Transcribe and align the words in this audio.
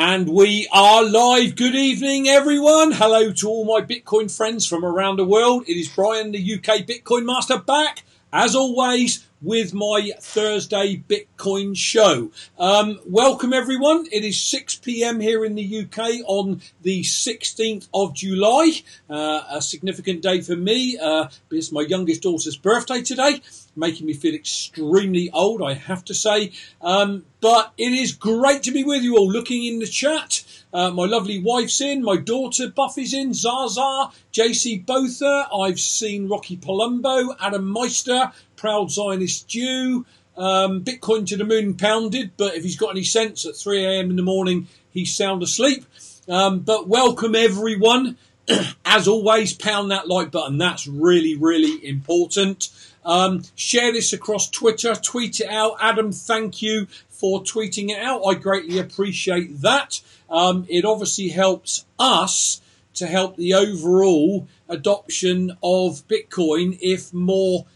And 0.00 0.28
we 0.28 0.68
are 0.70 1.02
live. 1.02 1.56
Good 1.56 1.74
evening, 1.74 2.28
everyone. 2.28 2.92
Hello 2.92 3.32
to 3.32 3.48
all 3.48 3.64
my 3.64 3.84
Bitcoin 3.84 4.30
friends 4.30 4.64
from 4.64 4.84
around 4.84 5.16
the 5.16 5.24
world. 5.24 5.64
It 5.66 5.76
is 5.76 5.88
Brian, 5.88 6.30
the 6.30 6.54
UK 6.54 6.86
Bitcoin 6.86 7.24
Master, 7.24 7.58
back 7.58 8.04
as 8.32 8.54
always 8.54 9.26
with 9.40 9.72
my 9.72 10.12
Thursday 10.20 11.02
Bitcoin 11.08 11.76
show. 11.76 12.30
Um, 12.58 13.00
welcome 13.06 13.52
everyone. 13.52 14.06
It 14.10 14.24
is 14.24 14.40
6 14.40 14.76
p.m. 14.76 15.20
here 15.20 15.44
in 15.44 15.54
the 15.54 15.80
UK 15.80 16.20
on 16.26 16.60
the 16.82 17.02
16th 17.02 17.88
of 17.94 18.14
July. 18.14 18.82
Uh, 19.08 19.42
a 19.50 19.62
significant 19.62 20.22
day 20.22 20.40
for 20.40 20.56
me. 20.56 20.98
Uh, 20.98 21.28
it's 21.50 21.72
my 21.72 21.82
youngest 21.82 22.22
daughter's 22.22 22.56
birthday 22.56 23.02
today, 23.02 23.40
making 23.78 24.06
me 24.06 24.12
feel 24.12 24.34
extremely 24.34 25.30
old, 25.30 25.62
I 25.62 25.74
have 25.74 26.04
to 26.06 26.14
say. 26.14 26.52
Um, 26.82 27.24
but 27.40 27.72
it 27.78 27.92
is 27.92 28.12
great 28.12 28.64
to 28.64 28.72
be 28.72 28.84
with 28.84 29.02
you 29.02 29.16
all. 29.16 29.30
Looking 29.30 29.64
in 29.64 29.78
the 29.78 29.86
chat. 29.86 30.44
Uh, 30.70 30.90
my 30.90 31.06
lovely 31.06 31.38
wife's 31.38 31.80
in, 31.80 32.02
my 32.02 32.16
daughter 32.16 32.68
Buffy's 32.68 33.14
in, 33.14 33.32
Zaza, 33.32 34.10
JC 34.34 34.84
Botha, 34.84 35.48
I've 35.50 35.80
seen 35.80 36.28
Rocky 36.28 36.58
Palumbo, 36.58 37.34
Adam 37.40 37.72
Meister, 37.72 38.32
Proud 38.54 38.90
Zionist 38.90 39.48
Jew, 39.48 40.04
um, 40.36 40.84
Bitcoin 40.84 41.26
to 41.28 41.38
the 41.38 41.44
moon 41.44 41.74
pounded, 41.74 42.32
but 42.36 42.54
if 42.54 42.64
he's 42.64 42.76
got 42.76 42.90
any 42.90 43.02
sense 43.02 43.46
at 43.46 43.56
3 43.56 43.82
a.m. 43.82 44.10
in 44.10 44.16
the 44.16 44.22
morning, 44.22 44.68
he's 44.90 45.16
sound 45.16 45.42
asleep. 45.42 45.86
Um, 46.28 46.60
but 46.60 46.86
welcome 46.86 47.34
everyone. 47.34 48.18
As 48.84 49.08
always, 49.08 49.52
pound 49.52 49.90
that 49.90 50.08
like 50.08 50.30
button. 50.30 50.58
That's 50.58 50.86
really, 50.86 51.36
really 51.36 51.86
important. 51.86 52.70
Um, 53.04 53.42
share 53.54 53.92
this 53.92 54.12
across 54.12 54.50
Twitter, 54.50 54.94
tweet 54.94 55.40
it 55.40 55.48
out. 55.48 55.76
Adam, 55.80 56.12
thank 56.12 56.60
you 56.60 56.86
for 57.08 57.40
tweeting 57.42 57.90
it 57.90 57.98
out. 57.98 58.22
I 58.24 58.34
greatly 58.34 58.78
appreciate 58.78 59.62
that. 59.62 60.00
Um, 60.28 60.66
it 60.68 60.84
obviously 60.84 61.28
helps 61.28 61.86
us 61.98 62.60
to 62.94 63.06
help 63.06 63.36
the 63.36 63.54
overall 63.54 64.46
adoption 64.68 65.56
of 65.62 66.06
Bitcoin 66.08 66.78
if 66.82 67.14
more 67.14 67.66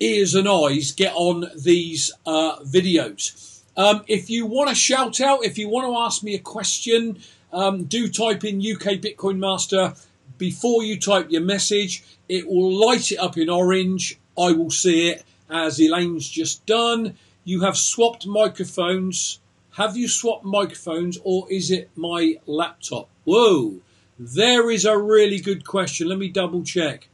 ears 0.00 0.34
and 0.34 0.48
eyes 0.48 0.92
get 0.92 1.12
on 1.14 1.50
these 1.56 2.12
uh, 2.24 2.58
videos. 2.60 3.62
Um, 3.76 4.04
if 4.06 4.30
you 4.30 4.46
want 4.46 4.68
to 4.70 4.74
shout 4.74 5.20
out, 5.20 5.44
if 5.44 5.58
you 5.58 5.68
want 5.68 5.86
to 5.86 5.96
ask 5.98 6.22
me 6.22 6.34
a 6.34 6.38
question, 6.38 7.18
um, 7.52 7.84
do 7.84 8.08
type 8.08 8.44
in 8.44 8.58
UK 8.58 9.00
Bitcoin 9.00 9.38
Master 9.38 9.94
before 10.38 10.82
you 10.82 10.98
type 10.98 11.30
your 11.30 11.42
message. 11.42 12.04
It 12.28 12.46
will 12.48 12.72
light 12.72 13.12
it 13.12 13.16
up 13.16 13.36
in 13.36 13.50
orange. 13.50 14.18
I 14.38 14.52
will 14.52 14.70
see 14.70 15.10
it 15.10 15.24
as 15.50 15.80
Elaine's 15.80 16.28
just 16.28 16.64
done. 16.66 17.16
You 17.44 17.62
have 17.62 17.76
swapped 17.76 18.26
microphones. 18.26 19.40
Have 19.72 19.96
you 19.96 20.08
swapped 20.08 20.44
microphones 20.44 21.18
or 21.22 21.50
is 21.50 21.70
it 21.70 21.90
my 21.96 22.38
laptop? 22.46 23.08
Whoa, 23.24 23.80
there 24.18 24.70
is 24.70 24.84
a 24.84 24.96
really 24.98 25.40
good 25.40 25.66
question. 25.66 26.08
Let 26.08 26.18
me 26.18 26.28
double 26.28 26.62
check. 26.62 27.08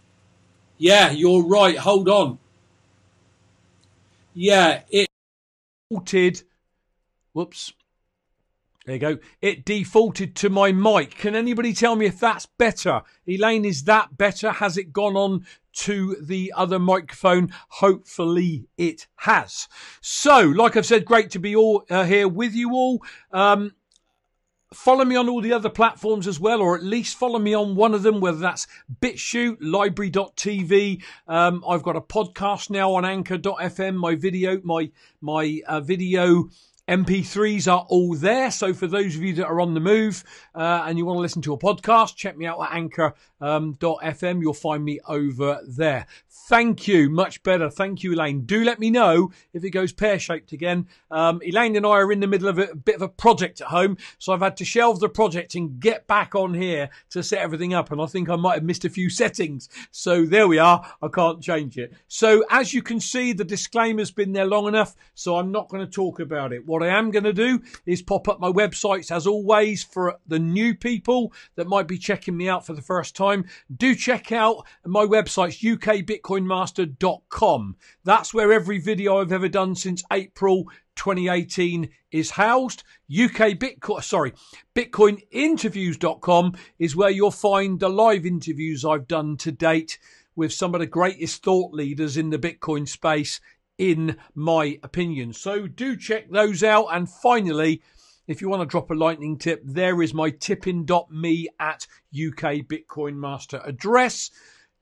Yeah, 0.79 1.11
you're 1.11 1.47
right. 1.47 1.77
Hold 1.79 2.09
on. 2.09 2.39
Yeah, 4.35 4.83
it 4.91 5.09
defaulted. 5.91 6.43
Whoops. 7.33 7.73
There 8.85 8.97
you 8.97 9.01
go. 9.01 9.19
It 9.41 9.65
defaulted 9.65 10.37
to 10.37 10.51
my 10.51 10.71
mic. 10.71 11.17
Can 11.17 11.35
anybody 11.35 11.73
tell 11.73 11.97
me 11.97 12.05
if 12.05 12.21
that's 12.21 12.45
better? 12.45 13.03
Elaine, 13.27 13.65
is 13.65 13.85
that 13.85 14.19
better? 14.19 14.53
Has 14.53 14.77
it 14.77 14.93
gone 14.93 15.17
on 15.17 15.47
to 15.77 16.17
the 16.21 16.53
other 16.55 16.79
microphone? 16.79 17.51
Hopefully 17.69 18.67
it 18.77 19.07
has. 19.17 19.69
So, 20.03 20.39
like 20.41 20.77
I've 20.77 20.85
said, 20.85 21.07
great 21.07 21.31
to 21.31 21.39
be 21.39 21.57
all 21.57 21.85
uh, 21.89 22.05
here 22.05 22.29
with 22.29 22.53
you 22.55 22.73
all. 22.73 23.03
Um, 23.33 23.73
follow 24.75 25.07
me 25.07 25.17
on 25.17 25.31
all 25.31 25.41
the 25.41 25.55
other 25.55 25.71
platforms 25.71 26.27
as 26.27 26.39
well, 26.39 26.61
or 26.61 26.77
at 26.77 26.83
least 26.83 27.17
follow 27.17 27.39
me 27.39 27.55
on 27.55 27.77
one 27.77 27.95
of 27.95 28.03
them, 28.03 28.21
whether 28.21 28.37
that's 28.37 28.67
BitChute, 29.01 29.63
LBRY.tv. 29.63 31.03
Um, 31.27 31.65
I've 31.67 31.83
got 31.83 31.97
a 31.97 32.03
podcast 32.03 32.69
now 32.69 32.93
on 32.93 33.07
Anchor.fm. 33.07 33.95
My 33.95 34.15
video, 34.15 34.61
my 34.63 34.91
my 35.23 35.63
uh, 35.67 35.81
video 35.81 36.51
MP3s 36.89 37.71
are 37.73 37.87
all 37.89 38.15
there. 38.15 38.51
So 38.51 38.75
for 38.75 38.87
those 38.87 39.17
of 39.17 39.23
you 39.23 39.33
that 39.35 39.47
are 39.47 39.61
on 39.61 39.75
the 39.75 39.81
move 39.81 40.23
uh, 40.55 40.85
and 40.87 40.99
you 40.99 41.07
want 41.07 41.17
to 41.17 41.21
listen 41.23 41.41
to 41.43 41.55
a 41.55 41.59
podcast, 41.59 42.15
check 42.15 42.37
me 42.37 42.47
out 42.47 42.61
at 42.61 42.73
anchor.fm. 42.73 44.31
Um, 44.31 44.43
You'll 44.43 44.53
find 44.53 44.85
me 44.85 45.01
over 45.07 45.61
there. 45.67 46.07
Thank 46.37 46.89
you. 46.89 47.09
Much 47.09 47.43
better. 47.45 47.71
Thank 47.71 48.03
you, 48.03 48.13
Elaine. 48.13 48.41
Do 48.41 48.65
let 48.65 48.81
me 48.81 48.91
know 48.91 49.31
if 49.53 49.63
it 49.63 49.71
goes 49.71 49.93
pear 49.93 50.19
shaped 50.19 50.51
again. 50.51 50.89
Um, 51.09 51.41
Elaine 51.47 51.77
and 51.77 51.87
I 51.87 51.91
are 51.91 52.11
in 52.11 52.19
the 52.19 52.27
middle 52.27 52.49
of 52.49 52.59
a, 52.59 52.65
a, 52.65 52.75
bit 52.75 52.97
of 52.97 53.03
a 53.03 53.09
project 53.09 53.61
at 53.61 53.69
home. 53.69 53.97
So 54.19 54.33
I've 54.33 54.43
had 54.43 54.57
to 54.57 54.65
shelve 54.65 54.99
the 54.99 55.09
project 55.09 55.55
and 55.55 55.79
get 55.79 56.09
back 56.09 56.35
on 56.35 56.53
here 56.53 56.91
to 57.11 57.23
set 57.23 57.39
everything 57.39 57.73
up. 57.73 57.93
And 57.93 58.01
I 58.03 58.07
think 58.07 58.29
I 58.29 58.35
might 58.35 58.55
have 58.55 58.65
missed 58.65 58.85
a 58.85 58.91
few 58.91 59.11
settings. 59.11 59.69
So 59.93 60.27
there 60.27 60.49
we 60.49 60.59
are. 60.59 60.85
I 61.01 61.07
can't 61.07 61.41
change 61.41 61.79
it. 61.79 61.95
So 62.09 62.45
as 62.51 62.75
you 62.75 62.83
can 62.83 62.99
see, 62.99 63.33
the 63.33 63.45
disclaimer's 63.45 64.11
been 64.11 64.33
there 64.33 64.45
long 64.45 64.67
enough. 64.67 64.97
So 65.15 65.37
I'm 65.37 65.53
not 65.53 65.69
going 65.69 65.87
to 65.87 65.91
talk 65.91 66.19
about 66.19 66.53
it. 66.53 66.67
What 66.67 66.83
I 66.83 66.89
am 66.89 67.13
going 67.13 67.25
to 67.25 67.33
do 67.33 67.63
is 67.87 68.03
pop 68.03 68.29
up 68.29 68.41
my 68.41 68.51
websites 68.51 69.15
as 69.15 69.29
always 69.29 69.85
for 69.85 70.19
the 70.27 70.41
new 70.41 70.75
people 70.75 71.33
that 71.55 71.69
might 71.69 71.87
be 71.87 71.97
checking 71.97 72.37
me 72.37 72.49
out 72.49 72.67
for 72.67 72.75
the 72.75 72.83
first 72.83 73.15
time. 73.15 73.47
Do 73.75 73.95
check 73.95 74.33
out 74.33 74.67
my 74.85 75.07
websites, 75.07 75.65
UK 75.65 76.05
Bitcoin 76.05 76.24
bitcoinmaster.com. 76.25 77.77
That's 78.05 78.35
where 78.35 78.53
every 78.53 78.79
video 78.79 79.19
I've 79.19 79.33
ever 79.33 79.49
done 79.49 79.75
since 79.75 80.03
April 80.13 80.65
2018 80.97 81.91
is 82.11 82.33
housed. 82.33 82.83
UK 83.11 83.59
Bitcoin, 83.59 84.03
sorry, 84.03 84.33
bitcoininterviews.com 84.75 86.55
is 86.79 86.97
where 86.97 87.11
you'll 87.11 87.31
find 87.31 87.81
the 87.81 87.89
live 87.89 88.25
interviews 88.27 88.85
I've 88.85 89.09
done 89.09 89.37
to 89.39 89.53
date 89.53 89.99
with 90.37 90.53
some 90.53 90.75
of 90.75 90.81
the 90.81 90.87
greatest 90.87 91.43
thought 91.43 91.73
leaders 91.73 92.17
in 92.17 92.31
the 92.31 92.39
Bitcoin 92.39 92.89
space, 92.89 93.41
in 93.79 94.17
my 94.35 94.79
opinion. 94.83 95.33
So 95.33 95.67
do 95.67 95.97
check 95.97 96.31
those 96.31 96.63
out. 96.63 96.87
And 96.93 97.09
finally, 97.09 97.83
if 98.27 98.41
you 98.41 98.49
want 98.49 98.63
to 98.63 98.67
drop 98.67 98.91
a 98.91 98.95
lightning 98.95 99.37
tip, 99.37 99.63
there 99.65 100.01
is 100.03 100.15
my 100.15 100.31
tipping.me 100.31 101.49
at 101.61 101.87
UK 102.13 102.65
Bitcoin 102.67 103.17
Master 103.17 103.61
address 103.65 104.31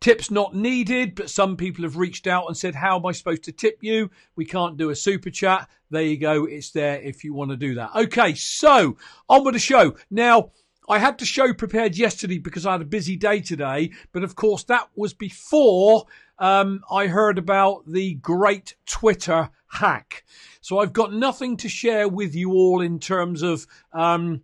Tips 0.03 0.33
not 0.33 0.53
needed, 0.53 1.15
but 1.15 1.31
some 1.31 1.57
people 1.57 1.85
have 1.85 1.97
reached 1.97 2.27
out 2.27 2.49
and 2.49 2.57
said, 2.57 2.75
How 2.75 2.99
am 2.99 3.07
I 3.07 3.13
supposed 3.13 3.45
to 3.45 3.53
tip 3.53 3.79
you? 3.83 4.11
We 4.35 4.45
can't 4.45 4.77
do 4.77 4.91
a 4.91 4.97
super 4.97 5.31
chat. 5.31 5.69
There 5.91 6.03
you 6.03 6.17
go. 6.17 6.45
It's 6.45 6.73
there 6.73 7.01
if 7.01 7.23
you 7.23 7.33
want 7.35 7.53
to 7.53 7.57
do 7.57 7.77
that. 7.77 7.95
Okay, 7.95 8.35
so 8.35 8.97
on 9.29 9.45
with 9.45 9.55
the 9.55 9.61
show. 9.61 9.95
Now, 10.11 10.51
I 10.89 10.99
had 10.99 11.19
the 11.19 11.25
show 11.25 11.55
prepared 11.55 11.97
yesterday 11.97 12.39
because 12.39 12.67
I 12.67 12.73
had 12.73 12.83
a 12.83 12.85
busy 12.85 13.17
day 13.17 13.41
today, 13.41 13.93
but 14.11 14.25
of 14.25 14.35
course 14.35 14.65
that 14.65 14.89
was 14.97 15.15
before 15.15 16.07
um, 16.41 16.83
I 16.91 17.07
heard 17.07 17.39
about 17.39 17.85
the 17.87 18.15
great 18.15 18.75
Twitter 18.87 19.51
hack. 19.69 20.25
So 20.61 20.81
I've 20.81 20.93
got 20.93 21.13
nothing 21.13 21.57
to 21.59 21.69
share 21.69 22.09
with 22.09 22.35
you 22.35 22.51
all 22.51 22.81
in 22.81 22.99
terms 22.99 23.43
of 23.43 23.69
um, 23.93 24.43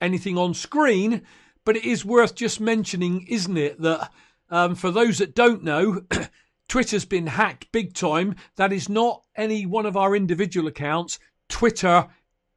anything 0.00 0.38
on 0.38 0.54
screen, 0.54 1.20
but 1.66 1.76
it 1.76 1.84
is 1.84 2.06
worth 2.06 2.34
just 2.34 2.58
mentioning, 2.58 3.26
isn't 3.28 3.58
it, 3.58 3.78
that 3.82 4.10
um, 4.50 4.74
for 4.74 4.90
those 4.90 5.18
that 5.18 5.34
don't 5.34 5.62
know, 5.62 6.02
Twitter's 6.68 7.04
been 7.04 7.26
hacked 7.26 7.72
big 7.72 7.94
time. 7.94 8.36
That 8.56 8.72
is 8.72 8.88
not 8.88 9.22
any 9.36 9.66
one 9.66 9.86
of 9.86 9.96
our 9.96 10.16
individual 10.16 10.66
accounts, 10.66 11.18
Twitter 11.48 12.08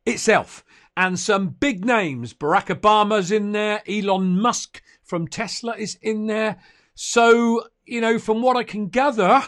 itself 0.05 0.63
and 0.97 1.19
some 1.19 1.49
big 1.49 1.85
names. 1.85 2.33
Barack 2.33 2.75
Obama's 2.75 3.31
in 3.31 3.51
there. 3.51 3.83
Elon 3.87 4.39
Musk 4.41 4.81
from 5.03 5.27
Tesla 5.27 5.75
is 5.77 5.97
in 6.01 6.25
there. 6.25 6.57
So, 6.95 7.67
you 7.85 8.01
know, 8.01 8.17
from 8.17 8.41
what 8.41 8.57
I 8.57 8.63
can 8.63 8.87
gather, 8.87 9.43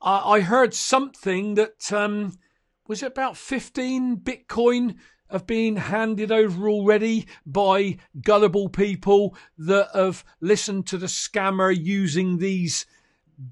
I, 0.00 0.36
I 0.36 0.40
heard 0.40 0.72
something 0.72 1.56
that 1.56 1.92
um, 1.92 2.38
was 2.86 3.02
it 3.02 3.06
about 3.06 3.36
15 3.36 4.18
Bitcoin 4.18 4.96
have 5.30 5.46
been 5.46 5.76
handed 5.76 6.30
over 6.30 6.68
already 6.68 7.26
by 7.44 7.96
gullible 8.22 8.68
people 8.68 9.36
that 9.58 9.88
have 9.94 10.24
listened 10.40 10.86
to 10.86 10.98
the 10.98 11.06
scammer 11.06 11.76
using 11.76 12.38
these 12.38 12.86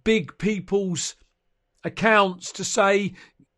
big 0.05 0.39
people's 0.39 1.17
accounts 1.83 2.53
to 2.53 2.65
say, 2.65 3.13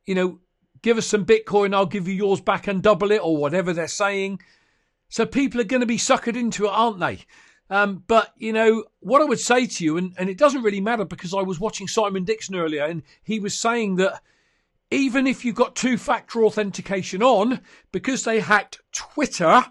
you 0.04 0.14
know, 0.14 0.40
give 0.82 0.98
us 0.98 1.06
some 1.06 1.24
Bitcoin, 1.24 1.74
I'll 1.74 1.86
give 1.86 2.08
you 2.08 2.14
yours 2.14 2.40
back 2.40 2.66
and 2.66 2.82
double 2.82 3.10
it, 3.10 3.20
or 3.22 3.36
whatever 3.36 3.72
they're 3.72 3.88
saying. 3.88 4.40
So 5.08 5.26
people 5.26 5.60
are 5.60 5.64
going 5.64 5.80
to 5.80 5.86
be 5.86 5.98
suckered 5.98 6.36
into 6.36 6.66
it, 6.66 6.72
aren't 6.72 7.00
they? 7.00 7.20
Um, 7.68 8.04
but, 8.06 8.32
you 8.36 8.52
know, 8.52 8.84
what 9.00 9.20
I 9.20 9.24
would 9.24 9.40
say 9.40 9.66
to 9.66 9.84
you, 9.84 9.96
and, 9.96 10.14
and 10.18 10.30
it 10.30 10.38
doesn't 10.38 10.62
really 10.62 10.80
matter 10.80 11.04
because 11.04 11.34
I 11.34 11.42
was 11.42 11.58
watching 11.58 11.88
Simon 11.88 12.24
Dixon 12.24 12.54
earlier 12.54 12.84
and 12.84 13.02
he 13.22 13.40
was 13.40 13.58
saying 13.58 13.96
that 13.96 14.20
even 14.90 15.26
if 15.26 15.44
you've 15.44 15.54
got 15.54 15.76
two 15.76 15.98
factor 15.98 16.44
authentication 16.44 17.22
on, 17.22 17.60
because 17.92 18.24
they 18.24 18.40
hacked 18.40 18.80
Twitter 18.92 19.64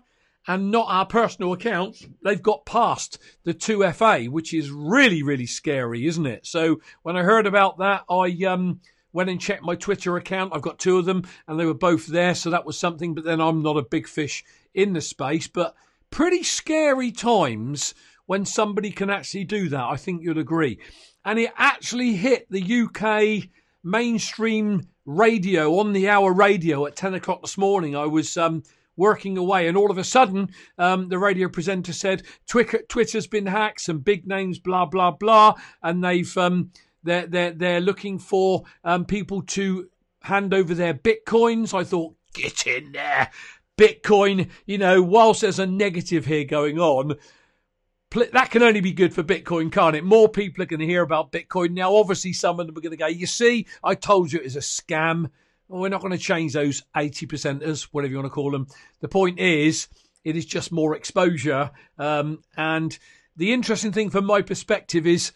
and 0.48 0.72
not 0.72 0.88
our 0.90 1.06
personal 1.06 1.54
accounts, 1.54 2.06
they've 2.24 2.42
got 2.42 2.66
past 2.66 3.18
the 3.44 3.54
2FA, 3.54 4.30
which 4.30 4.54
is 4.54 4.70
really, 4.70 5.24
really 5.24 5.46
scary, 5.46 6.06
isn't 6.06 6.26
it? 6.26 6.46
So 6.46 6.82
when 7.02 7.18
I 7.18 7.24
heard 7.24 7.48
about 7.48 7.80
that, 7.80 8.04
I, 8.10 8.44
um, 8.46 8.82
went 9.16 9.30
and 9.30 9.40
checked 9.40 9.64
my 9.64 9.76
Twitter 9.76 10.18
account. 10.18 10.52
I've 10.54 10.62
got 10.62 10.78
two 10.78 10.98
of 10.98 11.06
them 11.06 11.24
and 11.48 11.58
they 11.58 11.66
were 11.66 11.74
both 11.74 12.06
there. 12.06 12.36
So 12.36 12.50
that 12.50 12.66
was 12.66 12.78
something. 12.78 13.16
But 13.16 13.24
then 13.24 13.40
I'm 13.40 13.64
not 13.64 13.78
a 13.78 13.82
big 13.82 14.08
fish 14.08 14.44
in 14.74 14.92
the 14.92 15.00
space. 15.00 15.48
But 15.48 15.74
pretty 16.12 16.44
scary 16.44 17.14
times 17.14 17.96
when 18.26 18.46
somebody 18.46 18.92
can 18.92 19.10
actually 19.10 19.46
do 19.46 19.70
that. 19.70 19.86
I 19.86 19.96
think 19.96 20.22
you'd 20.22 20.38
agree. 20.38 20.80
And 21.24 21.40
it 21.40 21.52
actually 21.58 22.14
hit 22.14 22.52
the 22.52 22.84
UK 22.84 23.50
mainstream 23.84 24.90
radio 25.06 25.78
on 25.80 25.94
the 25.94 26.10
hour 26.10 26.34
radio 26.34 26.86
at 26.86 26.96
10 26.96 27.14
o'clock 27.14 27.42
this 27.42 27.58
morning. 27.58 27.96
I 27.96 28.06
was, 28.06 28.38
um, 28.38 28.64
working 28.98 29.38
away. 29.38 29.68
And 29.68 29.76
all 29.76 29.92
of 29.92 29.98
a 29.98 30.06
sudden, 30.06 30.50
um, 30.78 31.10
the 31.10 31.20
radio 31.20 31.50
presenter 31.50 31.92
said, 31.92 32.24
Twitter's 32.48 33.28
been 33.28 33.46
hacked, 33.46 33.82
some 33.82 34.00
big 34.00 34.26
names, 34.26 34.58
blah, 34.58 34.86
blah, 34.86 35.12
blah. 35.12 35.56
And 35.84 36.02
they've, 36.02 36.38
um, 36.38 36.72
they're 37.06 37.28
they're 37.28 37.52
they're 37.52 37.82
looking 37.82 38.20
for 38.20 38.64
um, 38.84 39.06
people 39.06 39.44
to 39.44 39.88
hand 40.24 40.54
over 40.54 40.74
their 40.74 40.94
bitcoins. 40.94 41.74
I 41.74 41.84
thought, 41.84 42.16
get 42.34 42.68
in 42.68 42.92
there, 42.92 43.32
Bitcoin. 43.78 44.50
You 44.66 44.80
know, 44.80 45.02
whilst 45.02 45.42
there's 45.42 45.60
a 45.60 45.68
negative 45.68 46.26
here 46.26 46.44
going 46.44 46.80
on, 46.80 47.16
that 48.12 48.52
can 48.52 48.64
only 48.64 48.82
be 48.82 48.94
good 48.94 49.14
for 49.14 49.24
Bitcoin, 49.24 49.72
can't 49.72 49.96
it? 49.96 50.04
More 50.04 50.30
people 50.30 50.64
are 50.64 50.68
going 50.68 50.80
to 50.80 50.86
hear 50.86 51.02
about 51.02 51.32
Bitcoin 51.32 51.72
now. 51.72 51.96
Obviously, 51.96 52.34
some 52.34 52.60
of 52.60 52.68
them 52.68 52.78
are 52.78 52.82
going 52.82 52.92
to 52.92 52.98
go, 52.98 53.08
you 53.08 53.26
see, 53.26 53.68
I 53.84 53.96
told 53.96 54.32
you 54.32 54.40
it 54.40 54.46
is 54.46 54.56
a 54.56 54.60
scam. 54.60 55.30
Well, 55.68 55.82
we're 55.82 55.90
not 55.90 56.02
going 56.02 56.14
to 56.14 56.18
change 56.18 56.54
those 56.54 56.84
80 56.96 57.28
percenters, 57.28 57.84
whatever 57.92 58.12
you 58.12 58.18
want 58.18 58.28
to 58.28 58.30
call 58.30 58.52
them. 58.52 58.68
The 59.02 59.08
point 59.08 59.40
is, 59.40 59.88
it 60.24 60.36
is 60.36 60.46
just 60.46 60.72
more 60.72 60.96
exposure. 60.96 61.72
Um, 61.98 62.44
and 62.56 62.98
the 63.36 63.52
interesting 63.52 63.92
thing 63.92 64.10
from 64.10 64.26
my 64.26 64.42
perspective 64.42 65.06
is 65.06 65.32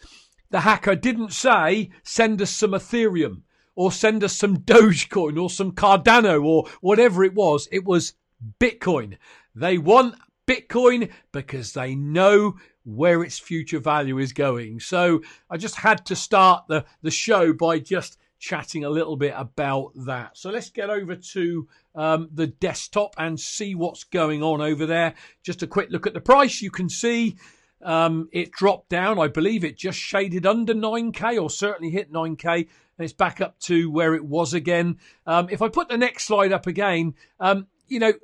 the 0.50 0.60
hacker 0.60 0.96
didn't 0.96 1.32
say, 1.32 1.90
send 2.02 2.40
us 2.42 2.50
some 2.50 2.72
Ethereum 2.72 3.42
or 3.74 3.92
send 3.92 4.24
us 4.24 4.36
some 4.36 4.58
Dogecoin 4.58 5.40
or 5.40 5.48
some 5.48 5.72
Cardano 5.72 6.44
or 6.44 6.66
whatever 6.80 7.24
it 7.24 7.34
was. 7.34 7.68
It 7.70 7.84
was 7.84 8.14
Bitcoin. 8.58 9.16
They 9.54 9.78
want 9.78 10.16
Bitcoin 10.50 11.10
because 11.30 11.74
they 11.74 11.94
know 11.94 12.56
where 12.84 13.22
its 13.22 13.38
future 13.38 13.78
value 13.78 14.18
is 14.18 14.32
going. 14.32 14.80
So 14.80 15.22
I 15.48 15.56
just 15.56 15.76
had 15.76 16.04
to 16.06 16.16
start 16.16 16.64
the, 16.66 16.84
the 17.02 17.10
show 17.12 17.52
by 17.52 17.78
just 17.78 18.18
chatting 18.40 18.84
a 18.84 18.90
little 18.90 19.16
bit 19.16 19.34
about 19.36 19.92
that. 19.94 20.36
So 20.36 20.50
let's 20.50 20.70
get 20.70 20.90
over 20.90 21.14
to 21.14 21.68
um, 21.94 22.30
the 22.32 22.48
desktop 22.48 23.14
and 23.16 23.38
see 23.38 23.76
what's 23.76 24.02
going 24.02 24.42
on 24.42 24.60
over 24.60 24.86
there. 24.86 25.14
Just 25.44 25.62
a 25.62 25.68
quick 25.68 25.90
look 25.90 26.08
at 26.08 26.14
the 26.14 26.20
price. 26.20 26.60
You 26.60 26.72
can 26.72 26.88
see 26.88 27.36
um, 27.82 28.28
it 28.32 28.50
dropped 28.50 28.88
down. 28.88 29.20
I 29.20 29.28
believe 29.28 29.62
it 29.62 29.76
just 29.76 29.98
shaded 29.98 30.46
under 30.46 30.74
9k 30.74 31.40
or 31.40 31.48
certainly 31.48 31.90
hit 31.90 32.12
9k. 32.12 32.56
And 32.56 33.04
it's 33.04 33.12
back 33.12 33.40
up 33.40 33.56
to 33.60 33.88
where 33.88 34.16
it 34.16 34.24
was 34.24 34.52
again. 34.52 34.98
Um, 35.26 35.48
if 35.48 35.62
I 35.62 35.68
put 35.68 35.88
the 35.88 35.96
next 35.96 36.24
slide 36.24 36.52
up 36.52 36.66
again, 36.66 37.14
um, 37.38 37.68
you 37.86 38.00
know, 38.00 38.14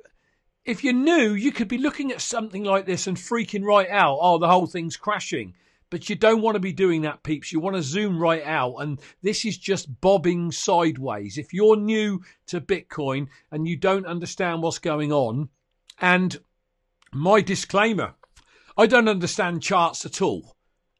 if 0.67 0.83
you're 0.83 0.93
new, 0.93 1.33
you 1.33 1.53
could 1.53 1.69
be 1.69 1.77
looking 1.77 2.11
at 2.11 2.19
something 2.19 2.63
like 2.63 2.85
this 2.85 3.07
and 3.07 3.15
freaking 3.15 3.63
right 3.63 3.89
out. 3.89 4.19
Oh, 4.21 4.37
the 4.37 4.49
whole 4.49 4.67
thing's 4.67 4.97
crashing. 4.97 5.53
But 5.89 6.09
you 6.09 6.17
don't 6.17 6.41
want 6.41 6.55
to 6.55 6.59
be 6.59 6.73
doing 6.73 7.03
that, 7.03 7.23
peeps. 7.23 7.53
You 7.53 7.61
want 7.61 7.77
to 7.77 7.81
zoom 7.81 8.19
right 8.19 8.43
out. 8.43 8.75
And 8.75 8.99
this 9.21 9.45
is 9.45 9.57
just 9.57 10.01
bobbing 10.01 10.51
sideways. 10.51 11.37
If 11.37 11.53
you're 11.53 11.77
new 11.77 12.21
to 12.47 12.59
Bitcoin 12.59 13.27
and 13.49 13.65
you 13.65 13.77
don't 13.77 14.05
understand 14.05 14.61
what's 14.61 14.79
going 14.79 15.13
on, 15.13 15.47
and 16.01 16.37
my 17.13 17.39
disclaimer 17.39 18.15
I 18.77 18.85
don't 18.85 19.07
understand 19.07 19.63
charts 19.63 20.05
at 20.05 20.21
all. 20.21 20.55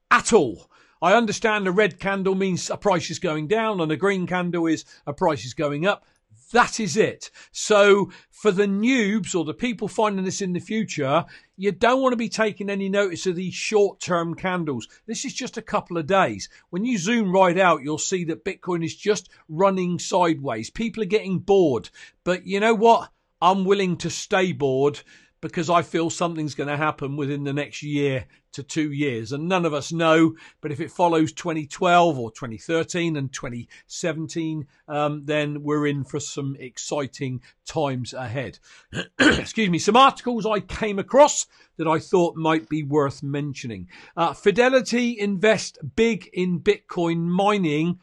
At 0.09 0.31
all. 0.31 0.71
I 1.01 1.13
understand 1.13 1.67
a 1.67 1.71
red 1.71 1.99
candle 1.99 2.33
means 2.33 2.69
a 2.69 2.77
price 2.77 3.11
is 3.11 3.19
going 3.19 3.47
down 3.47 3.81
and 3.81 3.91
a 3.91 3.97
green 3.97 4.25
candle 4.25 4.65
is 4.65 4.85
a 5.05 5.13
price 5.13 5.45
is 5.45 5.53
going 5.53 5.85
up. 5.85 6.05
That 6.53 6.79
is 6.79 6.95
it. 6.95 7.29
So 7.51 8.09
for 8.31 8.51
the 8.51 8.67
noobs 8.67 9.35
or 9.35 9.43
the 9.43 9.53
people 9.53 9.87
finding 9.87 10.23
this 10.23 10.41
in 10.41 10.53
the 10.53 10.59
future, 10.59 11.25
you 11.57 11.71
don't 11.71 12.01
want 12.01 12.13
to 12.13 12.17
be 12.17 12.29
taking 12.29 12.69
any 12.69 12.87
notice 12.87 13.25
of 13.25 13.35
these 13.35 13.53
short 13.53 13.99
term 13.99 14.33
candles. 14.33 14.87
This 15.07 15.25
is 15.25 15.33
just 15.33 15.57
a 15.57 15.61
couple 15.61 15.97
of 15.97 16.07
days. 16.07 16.47
When 16.69 16.85
you 16.85 16.97
zoom 16.97 17.33
right 17.33 17.57
out, 17.57 17.83
you'll 17.83 17.97
see 17.97 18.23
that 18.25 18.45
Bitcoin 18.45 18.85
is 18.85 18.95
just 18.95 19.29
running 19.49 19.99
sideways. 19.99 20.69
People 20.69 21.03
are 21.03 21.07
getting 21.07 21.39
bored. 21.39 21.89
But 22.23 22.45
you 22.47 22.59
know 22.59 22.75
what? 22.75 23.09
I'm 23.41 23.65
willing 23.65 23.97
to 23.97 24.09
stay 24.09 24.51
bored 24.51 25.01
because 25.41 25.69
I 25.69 25.81
feel 25.81 26.09
something's 26.09 26.55
going 26.55 26.69
to 26.69 26.77
happen 26.77 27.15
within 27.15 27.43
the 27.43 27.53
next 27.53 27.83
year 27.83 28.25
to 28.53 28.63
two 28.63 28.91
years. 28.91 29.31
And 29.31 29.47
none 29.47 29.65
of 29.65 29.73
us 29.73 29.91
know, 29.91 30.35
but 30.61 30.71
if 30.71 30.79
it 30.79 30.91
follows 30.91 31.31
2012 31.31 32.17
or 32.17 32.31
2013 32.31 33.15
and 33.15 33.31
2017, 33.31 34.67
um, 34.87 35.25
then 35.25 35.61
we're 35.61 35.85
in 35.85 36.03
for 36.03 36.19
some 36.19 36.55
exciting 36.59 37.41
times 37.65 38.13
ahead. 38.13 38.57
Excuse 39.19 39.69
me. 39.69 39.77
Some 39.77 39.95
articles 39.95 40.45
I 40.45 40.59
came 40.59 40.97
across 40.97 41.45
that 41.77 41.87
I 41.87 41.99
thought 41.99 42.35
might 42.35 42.67
be 42.67 42.81
worth 42.81 43.21
mentioning. 43.21 43.89
Uh, 44.15 44.33
Fidelity 44.33 45.19
invest 45.19 45.77
big 45.95 46.27
in 46.33 46.59
Bitcoin 46.59 47.25
mining 47.27 47.99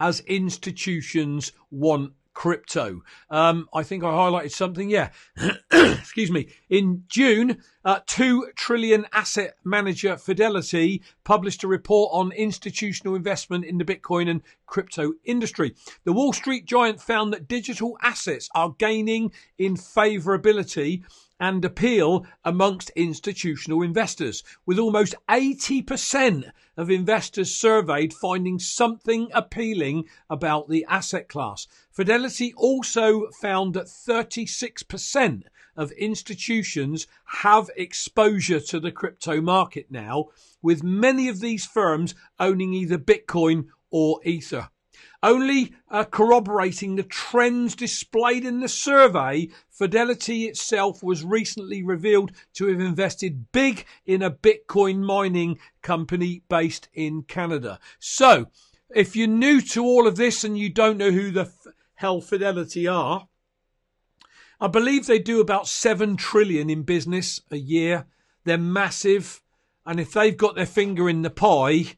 as 0.00 0.20
institutions 0.20 1.52
want 1.70 2.12
crypto. 2.38 3.02
Um, 3.30 3.68
I 3.74 3.82
think 3.82 4.04
I 4.04 4.06
highlighted 4.06 4.52
something. 4.52 4.88
Yeah. 4.88 5.10
Excuse 5.72 6.30
me. 6.30 6.46
In 6.70 7.02
June, 7.08 7.64
uh, 7.84 7.98
2 8.06 8.52
trillion 8.54 9.06
asset 9.12 9.56
manager 9.64 10.16
Fidelity 10.16 11.02
published 11.24 11.64
a 11.64 11.66
report 11.66 12.10
on 12.12 12.30
institutional 12.30 13.16
investment 13.16 13.64
in 13.64 13.78
the 13.78 13.84
Bitcoin 13.84 14.30
and 14.30 14.42
crypto 14.66 15.14
industry. 15.24 15.74
The 16.04 16.12
Wall 16.12 16.32
Street 16.32 16.64
giant 16.64 17.00
found 17.00 17.32
that 17.32 17.48
digital 17.48 17.98
assets 18.02 18.48
are 18.54 18.76
gaining 18.78 19.32
in 19.58 19.74
favorability 19.74 21.02
and 21.40 21.64
appeal 21.64 22.26
amongst 22.44 22.90
institutional 22.90 23.82
investors, 23.82 24.42
with 24.66 24.78
almost 24.78 25.14
80% 25.28 26.50
of 26.76 26.90
investors 26.90 27.54
surveyed 27.54 28.12
finding 28.12 28.58
something 28.58 29.28
appealing 29.32 30.04
about 30.28 30.68
the 30.68 30.84
asset 30.88 31.28
class. 31.28 31.66
Fidelity 31.90 32.52
also 32.56 33.28
found 33.40 33.74
that 33.74 33.86
36% 33.86 35.42
of 35.76 35.92
institutions 35.92 37.06
have 37.24 37.70
exposure 37.76 38.60
to 38.60 38.80
the 38.80 38.90
crypto 38.90 39.40
market 39.40 39.86
now, 39.90 40.26
with 40.60 40.82
many 40.82 41.28
of 41.28 41.40
these 41.40 41.64
firms 41.64 42.14
owning 42.40 42.72
either 42.72 42.98
Bitcoin 42.98 43.66
or 43.90 44.20
Ether. 44.24 44.70
Only 45.22 45.74
uh, 45.90 46.04
corroborating 46.04 46.94
the 46.94 47.02
trends 47.02 47.74
displayed 47.74 48.44
in 48.44 48.60
the 48.60 48.68
survey, 48.68 49.48
Fidelity 49.68 50.44
itself 50.44 51.02
was 51.02 51.24
recently 51.24 51.82
revealed 51.82 52.30
to 52.54 52.66
have 52.68 52.80
invested 52.80 53.50
big 53.50 53.84
in 54.06 54.22
a 54.22 54.30
Bitcoin 54.30 55.00
mining 55.00 55.58
company 55.82 56.42
based 56.48 56.88
in 56.94 57.22
Canada. 57.22 57.80
So, 57.98 58.46
if 58.94 59.16
you're 59.16 59.26
new 59.26 59.60
to 59.60 59.84
all 59.84 60.06
of 60.06 60.16
this 60.16 60.44
and 60.44 60.56
you 60.56 60.70
don't 60.70 60.98
know 60.98 61.10
who 61.10 61.32
the 61.32 61.42
f- 61.42 61.66
hell 61.94 62.20
Fidelity 62.20 62.86
are, 62.86 63.28
I 64.60 64.68
believe 64.68 65.06
they 65.06 65.18
do 65.18 65.40
about 65.40 65.68
7 65.68 66.16
trillion 66.16 66.70
in 66.70 66.82
business 66.82 67.40
a 67.50 67.56
year. 67.56 68.06
They're 68.44 68.58
massive. 68.58 69.42
And 69.84 69.98
if 69.98 70.12
they've 70.12 70.36
got 70.36 70.54
their 70.54 70.66
finger 70.66 71.08
in 71.08 71.22
the 71.22 71.30
pie, 71.30 71.96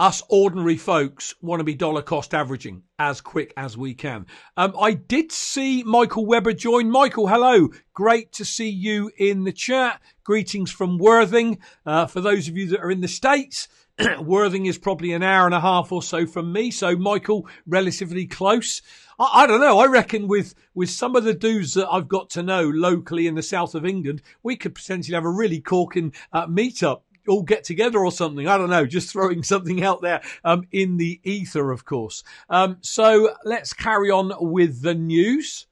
us 0.00 0.22
ordinary 0.30 0.78
folks 0.78 1.34
want 1.42 1.60
to 1.60 1.64
be 1.64 1.74
dollar 1.74 2.00
cost 2.00 2.32
averaging 2.32 2.82
as 2.98 3.20
quick 3.20 3.52
as 3.58 3.76
we 3.76 3.92
can. 3.92 4.24
Um, 4.56 4.74
I 4.80 4.94
did 4.94 5.30
see 5.30 5.82
Michael 5.82 6.24
Weber 6.24 6.54
join. 6.54 6.90
Michael, 6.90 7.28
hello. 7.28 7.68
Great 7.92 8.32
to 8.32 8.44
see 8.46 8.70
you 8.70 9.10
in 9.18 9.44
the 9.44 9.52
chat. 9.52 10.00
Greetings 10.24 10.72
from 10.72 10.96
Worthing. 10.96 11.58
Uh, 11.84 12.06
for 12.06 12.22
those 12.22 12.48
of 12.48 12.56
you 12.56 12.66
that 12.68 12.80
are 12.80 12.90
in 12.90 13.02
the 13.02 13.08
States, 13.08 13.68
Worthing 14.22 14.64
is 14.64 14.78
probably 14.78 15.12
an 15.12 15.22
hour 15.22 15.44
and 15.44 15.54
a 15.54 15.60
half 15.60 15.92
or 15.92 16.02
so 16.02 16.24
from 16.24 16.50
me. 16.50 16.70
So, 16.70 16.96
Michael, 16.96 17.46
relatively 17.66 18.26
close. 18.26 18.80
I, 19.18 19.42
I, 19.42 19.46
don't 19.46 19.60
know. 19.60 19.80
I 19.80 19.86
reckon 19.86 20.28
with, 20.28 20.54
with 20.74 20.88
some 20.88 21.14
of 21.14 21.24
the 21.24 21.34
dudes 21.34 21.74
that 21.74 21.90
I've 21.90 22.08
got 22.08 22.30
to 22.30 22.42
know 22.42 22.62
locally 22.62 23.26
in 23.26 23.34
the 23.34 23.42
south 23.42 23.74
of 23.74 23.84
England, 23.84 24.22
we 24.42 24.56
could 24.56 24.74
potentially 24.74 25.14
have 25.14 25.26
a 25.26 25.30
really 25.30 25.60
corking 25.60 26.14
uh, 26.32 26.46
meetup 26.46 27.02
all 27.28 27.42
get 27.42 27.64
together 27.64 27.98
or 27.98 28.12
something. 28.12 28.46
I 28.46 28.56
don't 28.58 28.70
know, 28.70 28.86
just 28.86 29.10
throwing 29.10 29.42
something 29.44 29.82
out 29.82 30.02
there 30.02 30.22
um, 30.44 30.64
in 30.72 30.96
the 30.96 31.20
ether, 31.24 31.70
of 31.70 31.84
course. 31.84 32.22
Um, 32.48 32.78
so 32.80 33.34
let's 33.44 33.72
carry 33.72 34.10
on 34.10 34.32
with 34.40 34.82
the 34.82 34.94
news. 34.94 35.66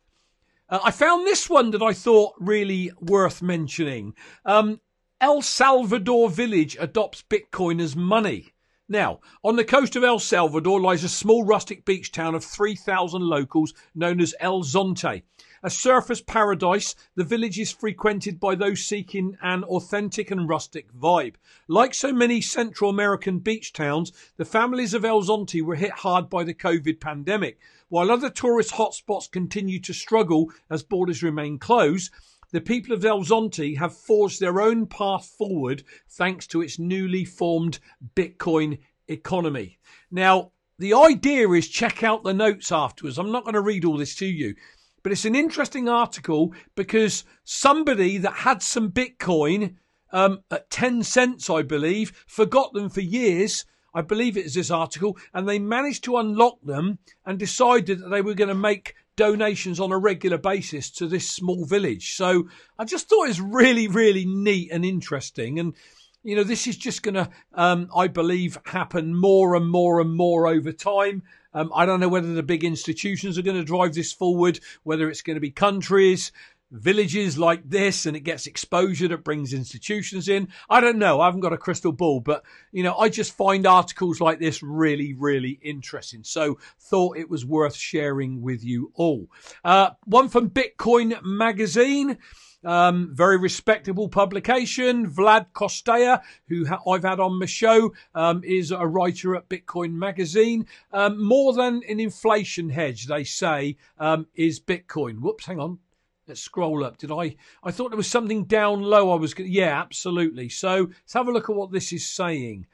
Uh, 0.68 0.80
I 0.84 0.90
found 0.90 1.26
this 1.26 1.48
one 1.48 1.70
that 1.70 1.82
I 1.82 1.92
thought 1.92 2.34
really 2.38 2.92
worth 3.00 3.40
mentioning. 3.40 4.14
Um, 4.44 4.80
El 5.20 5.42
Salvador 5.42 6.30
village 6.30 6.76
adopts 6.78 7.24
Bitcoin 7.28 7.80
as 7.80 7.96
money. 7.96 8.52
Now, 8.88 9.20
on 9.44 9.56
the 9.56 9.64
coast 9.64 9.96
of 9.96 10.04
El 10.04 10.18
Salvador 10.18 10.80
lies 10.80 11.04
a 11.04 11.08
small 11.08 11.44
rustic 11.44 11.84
beach 11.84 12.10
town 12.10 12.34
of 12.34 12.44
3,000 12.44 13.20
locals 13.20 13.74
known 13.94 14.20
as 14.20 14.34
El 14.40 14.62
Zonte. 14.62 15.22
A 15.62 15.70
surfer's 15.70 16.20
paradise, 16.20 16.94
the 17.16 17.24
village 17.24 17.58
is 17.58 17.72
frequented 17.72 18.38
by 18.38 18.54
those 18.54 18.84
seeking 18.84 19.36
an 19.42 19.64
authentic 19.64 20.30
and 20.30 20.48
rustic 20.48 20.92
vibe. 20.94 21.34
Like 21.66 21.94
so 21.94 22.12
many 22.12 22.40
Central 22.40 22.90
American 22.90 23.40
beach 23.40 23.72
towns, 23.72 24.12
the 24.36 24.44
families 24.44 24.94
of 24.94 25.04
El 25.04 25.22
Zonte 25.22 25.62
were 25.62 25.74
hit 25.74 25.90
hard 25.90 26.30
by 26.30 26.44
the 26.44 26.54
COVID 26.54 27.00
pandemic. 27.00 27.58
While 27.88 28.10
other 28.10 28.30
tourist 28.30 28.72
hotspots 28.72 29.30
continue 29.30 29.80
to 29.80 29.92
struggle 29.92 30.52
as 30.70 30.84
borders 30.84 31.22
remain 31.24 31.58
closed, 31.58 32.12
the 32.52 32.60
people 32.60 32.94
of 32.94 33.04
El 33.04 33.24
Zonte 33.24 33.76
have 33.78 33.96
forged 33.96 34.40
their 34.40 34.60
own 34.60 34.86
path 34.86 35.26
forward 35.26 35.82
thanks 36.08 36.46
to 36.46 36.62
its 36.62 36.78
newly 36.78 37.24
formed 37.24 37.80
Bitcoin 38.14 38.78
economy. 39.08 39.78
Now, 40.10 40.52
the 40.78 40.94
idea 40.94 41.48
is 41.50 41.68
check 41.68 42.04
out 42.04 42.22
the 42.22 42.32
notes 42.32 42.70
afterwards. 42.70 43.18
I'm 43.18 43.32
not 43.32 43.42
going 43.42 43.54
to 43.54 43.60
read 43.60 43.84
all 43.84 43.96
this 43.96 44.14
to 44.16 44.26
you, 44.26 44.54
but 45.02 45.12
it's 45.12 45.24
an 45.24 45.34
interesting 45.34 45.88
article 45.88 46.52
because 46.74 47.24
somebody 47.44 48.18
that 48.18 48.32
had 48.32 48.62
some 48.62 48.90
Bitcoin 48.90 49.76
um, 50.12 50.40
at 50.50 50.70
10 50.70 51.02
cents, 51.02 51.50
I 51.50 51.62
believe, 51.62 52.24
forgot 52.26 52.72
them 52.72 52.88
for 52.88 53.00
years. 53.00 53.64
I 53.94 54.02
believe 54.02 54.36
it 54.36 54.46
is 54.46 54.54
this 54.54 54.70
article, 54.70 55.16
and 55.32 55.48
they 55.48 55.58
managed 55.58 56.04
to 56.04 56.18
unlock 56.18 56.60
them 56.62 56.98
and 57.24 57.38
decided 57.38 58.00
that 58.00 58.08
they 58.08 58.22
were 58.22 58.34
going 58.34 58.48
to 58.48 58.54
make 58.54 58.94
donations 59.16 59.80
on 59.80 59.90
a 59.90 59.98
regular 59.98 60.38
basis 60.38 60.90
to 60.92 61.06
this 61.06 61.28
small 61.28 61.64
village. 61.64 62.14
So 62.14 62.48
I 62.78 62.84
just 62.84 63.08
thought 63.08 63.24
it 63.24 63.28
was 63.28 63.40
really, 63.40 63.88
really 63.88 64.24
neat 64.24 64.70
and 64.70 64.84
interesting. 64.84 65.58
And, 65.58 65.74
you 66.22 66.36
know, 66.36 66.44
this 66.44 66.66
is 66.66 66.76
just 66.76 67.02
going 67.02 67.16
to, 67.16 67.28
um, 67.54 67.90
I 67.94 68.06
believe, 68.06 68.58
happen 68.64 69.16
more 69.16 69.56
and 69.56 69.68
more 69.68 70.00
and 70.00 70.14
more 70.14 70.46
over 70.46 70.70
time. 70.70 71.24
Um, 71.54 71.72
I 71.74 71.86
don't 71.86 72.00
know 72.00 72.08
whether 72.08 72.32
the 72.32 72.42
big 72.42 72.64
institutions 72.64 73.38
are 73.38 73.42
going 73.42 73.56
to 73.56 73.64
drive 73.64 73.94
this 73.94 74.12
forward, 74.12 74.60
whether 74.82 75.08
it's 75.08 75.22
going 75.22 75.36
to 75.36 75.40
be 75.40 75.50
countries 75.50 76.32
villages 76.70 77.38
like 77.38 77.68
this 77.68 78.06
and 78.06 78.16
it 78.16 78.20
gets 78.20 78.46
exposure 78.46 79.08
that 79.08 79.24
brings 79.24 79.52
institutions 79.52 80.28
in. 80.28 80.48
I 80.68 80.80
don't 80.80 80.98
know. 80.98 81.20
I 81.20 81.26
haven't 81.26 81.40
got 81.40 81.52
a 81.52 81.58
crystal 81.58 81.92
ball, 81.92 82.20
but 82.20 82.44
you 82.72 82.82
know, 82.82 82.96
I 82.96 83.08
just 83.08 83.36
find 83.36 83.66
articles 83.66 84.20
like 84.20 84.38
this 84.38 84.62
really, 84.62 85.14
really 85.14 85.58
interesting. 85.62 86.24
So 86.24 86.58
thought 86.78 87.16
it 87.16 87.30
was 87.30 87.46
worth 87.46 87.76
sharing 87.76 88.42
with 88.42 88.62
you 88.64 88.92
all. 88.94 89.28
Uh, 89.64 89.90
one 90.04 90.28
from 90.28 90.50
Bitcoin 90.50 91.22
magazine. 91.22 92.18
Um, 92.64 93.10
very 93.14 93.36
respectable 93.36 94.08
publication. 94.08 95.08
Vlad 95.08 95.46
Costea, 95.52 96.22
who 96.48 96.66
ha- 96.66 96.82
I've 96.90 97.04
had 97.04 97.20
on 97.20 97.38
the 97.38 97.46
show, 97.46 97.94
um, 98.14 98.42
is 98.44 98.72
a 98.72 98.86
writer 98.86 99.36
at 99.36 99.48
Bitcoin 99.48 99.92
Magazine. 99.92 100.66
Um, 100.92 101.22
more 101.24 101.52
than 101.52 101.82
an 101.88 102.00
inflation 102.00 102.70
hedge, 102.70 103.06
they 103.06 103.22
say, 103.22 103.76
um, 103.98 104.26
is 104.34 104.58
Bitcoin. 104.58 105.20
Whoops, 105.20 105.46
hang 105.46 105.60
on. 105.60 105.78
Let's 106.26 106.42
scroll 106.42 106.84
up. 106.84 106.98
Did 106.98 107.10
I? 107.10 107.36
I 107.62 107.70
thought 107.70 107.90
there 107.90 107.96
was 107.96 108.06
something 108.06 108.44
down 108.44 108.82
low. 108.82 109.12
I 109.12 109.16
was. 109.16 109.34
Yeah, 109.38 109.80
absolutely. 109.80 110.50
So 110.50 110.88
let's 110.90 111.14
have 111.14 111.26
a 111.26 111.32
look 111.32 111.48
at 111.48 111.56
what 111.56 111.72
this 111.72 111.90
is 111.90 112.06
saying. 112.06 112.66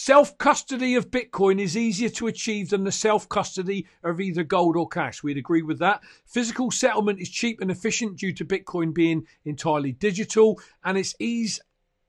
Self 0.00 0.38
custody 0.38 0.94
of 0.94 1.10
Bitcoin 1.10 1.60
is 1.60 1.76
easier 1.76 2.08
to 2.10 2.28
achieve 2.28 2.70
than 2.70 2.84
the 2.84 2.92
self 2.92 3.28
custody 3.28 3.84
of 4.04 4.20
either 4.20 4.44
gold 4.44 4.76
or 4.76 4.86
cash. 4.86 5.24
We'd 5.24 5.36
agree 5.36 5.62
with 5.62 5.80
that. 5.80 6.04
Physical 6.24 6.70
settlement 6.70 7.20
is 7.20 7.28
cheap 7.28 7.60
and 7.60 7.68
efficient 7.68 8.16
due 8.16 8.32
to 8.34 8.44
Bitcoin 8.44 8.94
being 8.94 9.26
entirely 9.44 9.90
digital, 9.90 10.60
and 10.84 10.96
it's 10.96 11.16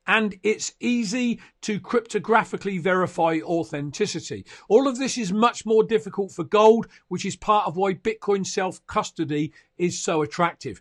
and 0.06 0.36
it's 0.44 0.76
easy 0.80 1.42
to 1.62 1.80
cryptographically 1.80 2.80
verify 2.80 3.40
authenticity. 3.44 4.46
All 4.68 4.88
of 4.88 5.00
this 5.00 5.18
is 5.18 5.34
much 5.34 5.66
more 5.66 5.84
difficult 5.84 6.32
for 6.32 6.44
gold, 6.44 6.86
which 7.08 7.26
is 7.26 7.36
part 7.36 7.66
of 7.66 7.76
why 7.76 7.96
Bitcoin 7.96 8.46
self 8.46 8.86
custody 8.86 9.52
is 9.80 10.00
so 10.00 10.22
attractive. 10.22 10.80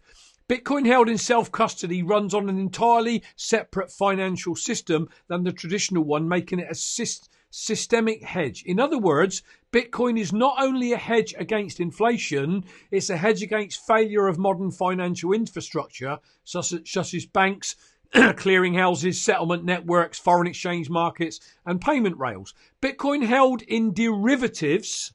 Bitcoin 0.49 0.87
held 0.87 1.11
in 1.11 1.19
self 1.19 1.53
custody 1.53 2.03
runs 2.03 2.33
on 2.33 2.49
an 2.49 2.59
entirely 2.59 3.23
separate 3.37 3.93
financial 3.93 4.57
system 4.57 5.07
than 5.27 5.45
the 5.45 5.53
traditional 5.53 6.05
one, 6.05 6.27
making 6.27 6.59
it 6.59 6.71
a 6.71 6.75
syst- 6.75 7.29
systemic 7.51 8.23
hedge. 8.23 8.63
In 8.65 8.81
other 8.81 8.97
words, 8.97 9.43
Bitcoin 9.73 10.19
is 10.19 10.33
not 10.33 10.57
only 10.59 10.93
a 10.93 10.97
hedge 10.97 11.35
against 11.37 11.81
inflation, 11.81 12.65
it's 12.91 13.11
a 13.11 13.19
hedge 13.19 13.43
against 13.43 13.87
failure 13.87 14.27
of 14.27 14.39
modern 14.39 14.71
financial 14.71 15.35
infrastructure, 15.35 16.19
such 16.45 16.73
as, 16.73 16.81
such 16.87 17.13
as 17.13 17.27
banks, 17.27 17.77
clearinghouses, 18.15 19.17
settlement 19.17 19.65
networks, 19.65 20.19
foreign 20.19 20.47
exchange 20.47 20.89
markets, 20.89 21.41
and 21.67 21.79
payment 21.79 22.17
rails. 22.17 22.55
Bitcoin 22.81 23.27
held 23.27 23.61
in 23.61 23.93
derivatives 23.93 25.13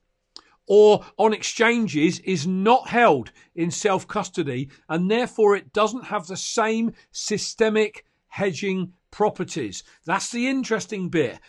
or 0.67 1.03
on 1.17 1.33
exchanges 1.33 2.19
is 2.19 2.47
not 2.47 2.87
held 2.87 3.31
in 3.55 3.71
self 3.71 4.07
custody 4.07 4.69
and 4.87 5.09
therefore 5.09 5.55
it 5.55 5.73
doesn't 5.73 6.05
have 6.05 6.27
the 6.27 6.37
same 6.37 6.93
systemic 7.11 8.05
hedging 8.27 8.93
properties. 9.11 9.83
That's 10.05 10.31
the 10.31 10.47
interesting 10.47 11.09
bit. 11.09 11.39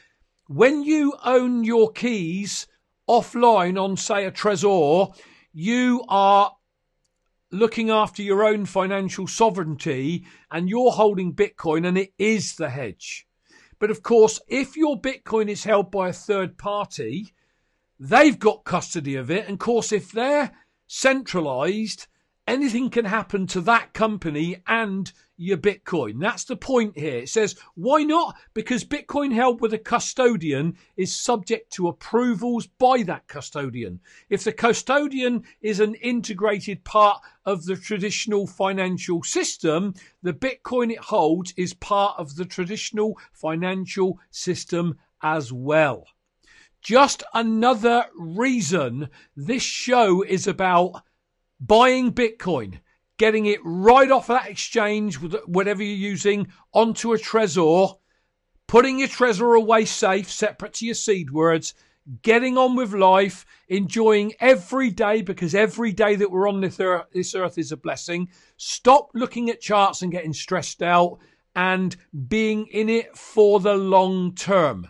When 0.46 0.82
you 0.82 1.14
own 1.24 1.64
your 1.64 1.90
keys 1.92 2.66
offline 3.08 3.82
on, 3.82 3.96
say, 3.96 4.24
a 4.26 4.30
Trezor, 4.30 5.16
you 5.52 6.04
are 6.08 6.52
looking 7.50 7.88
after 7.88 8.22
your 8.22 8.44
own 8.44 8.66
financial 8.66 9.26
sovereignty 9.26 10.26
and 10.50 10.68
you're 10.68 10.90
holding 10.90 11.32
Bitcoin 11.32 11.86
and 11.86 11.96
it 11.96 12.12
is 12.18 12.56
the 12.56 12.68
hedge. 12.68 13.26
But 13.78 13.90
of 13.90 14.02
course, 14.02 14.40
if 14.48 14.76
your 14.76 15.00
Bitcoin 15.00 15.48
is 15.48 15.64
held 15.64 15.90
by 15.90 16.08
a 16.08 16.12
third 16.12 16.58
party, 16.58 17.32
they've 17.98 18.38
got 18.38 18.64
custody 18.64 19.16
of 19.16 19.30
it. 19.30 19.44
And 19.44 19.54
of 19.54 19.58
course, 19.58 19.92
if 19.92 20.12
they're 20.12 20.52
centralized 20.86 22.06
anything 22.46 22.90
can 22.90 23.04
happen 23.06 23.46
to 23.46 23.60
that 23.62 23.92
company 23.92 24.62
and 24.66 25.12
your 25.36 25.56
Bitcoin. 25.56 26.20
That's 26.20 26.44
the 26.44 26.56
point 26.56 26.96
here. 26.96 27.18
It 27.18 27.28
says, 27.28 27.56
why 27.74 28.04
not? 28.04 28.36
Because 28.52 28.84
Bitcoin 28.84 29.32
held 29.32 29.60
with 29.60 29.74
a 29.74 29.78
custodian 29.78 30.76
is 30.96 31.14
subject 31.14 31.72
to 31.72 31.88
approvals 31.88 32.66
by 32.66 33.02
that 33.04 33.26
custodian. 33.26 34.00
If 34.28 34.44
the 34.44 34.52
custodian 34.52 35.44
is 35.60 35.80
an 35.80 35.94
integrated 35.96 36.84
part 36.84 37.20
of 37.44 37.64
the 37.64 37.76
traditional 37.76 38.46
financial 38.46 39.22
system, 39.24 39.94
the 40.22 40.34
Bitcoin 40.34 40.92
it 40.92 41.00
holds 41.00 41.52
is 41.56 41.74
part 41.74 42.14
of 42.18 42.36
the 42.36 42.44
traditional 42.44 43.18
financial 43.32 44.20
system 44.30 44.98
as 45.22 45.52
well. 45.52 46.06
Just 46.84 47.22
another 47.32 48.04
reason 48.14 49.08
this 49.34 49.62
show 49.62 50.20
is 50.20 50.46
about 50.46 51.02
buying 51.58 52.12
Bitcoin, 52.12 52.80
getting 53.16 53.46
it 53.46 53.60
right 53.64 54.10
off 54.10 54.26
that 54.26 54.50
exchange, 54.50 55.14
whatever 55.46 55.82
you're 55.82 56.10
using, 56.10 56.48
onto 56.74 57.14
a 57.14 57.18
Trezor, 57.18 57.98
putting 58.66 58.98
your 58.98 59.08
Trezor 59.08 59.56
away 59.56 59.86
safe, 59.86 60.30
separate 60.30 60.74
to 60.74 60.84
your 60.84 60.94
seed 60.94 61.30
words, 61.30 61.72
getting 62.20 62.58
on 62.58 62.76
with 62.76 62.92
life, 62.92 63.46
enjoying 63.68 64.34
every 64.38 64.90
day 64.90 65.22
because 65.22 65.54
every 65.54 65.90
day 65.90 66.16
that 66.16 66.30
we're 66.30 66.46
on 66.46 66.60
this 66.60 66.78
this 67.14 67.34
earth 67.34 67.56
is 67.56 67.72
a 67.72 67.78
blessing. 67.78 68.28
Stop 68.58 69.08
looking 69.14 69.48
at 69.48 69.62
charts 69.62 70.02
and 70.02 70.12
getting 70.12 70.34
stressed 70.34 70.82
out 70.82 71.18
and 71.56 71.96
being 72.28 72.66
in 72.66 72.90
it 72.90 73.16
for 73.16 73.58
the 73.58 73.74
long 73.74 74.34
term. 74.34 74.86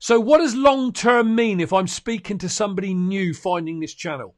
So, 0.00 0.20
what 0.20 0.38
does 0.38 0.54
long 0.54 0.92
term 0.92 1.34
mean 1.34 1.58
if 1.58 1.72
I'm 1.72 1.88
speaking 1.88 2.38
to 2.38 2.48
somebody 2.48 2.94
new 2.94 3.34
finding 3.34 3.80
this 3.80 3.94
channel? 3.94 4.36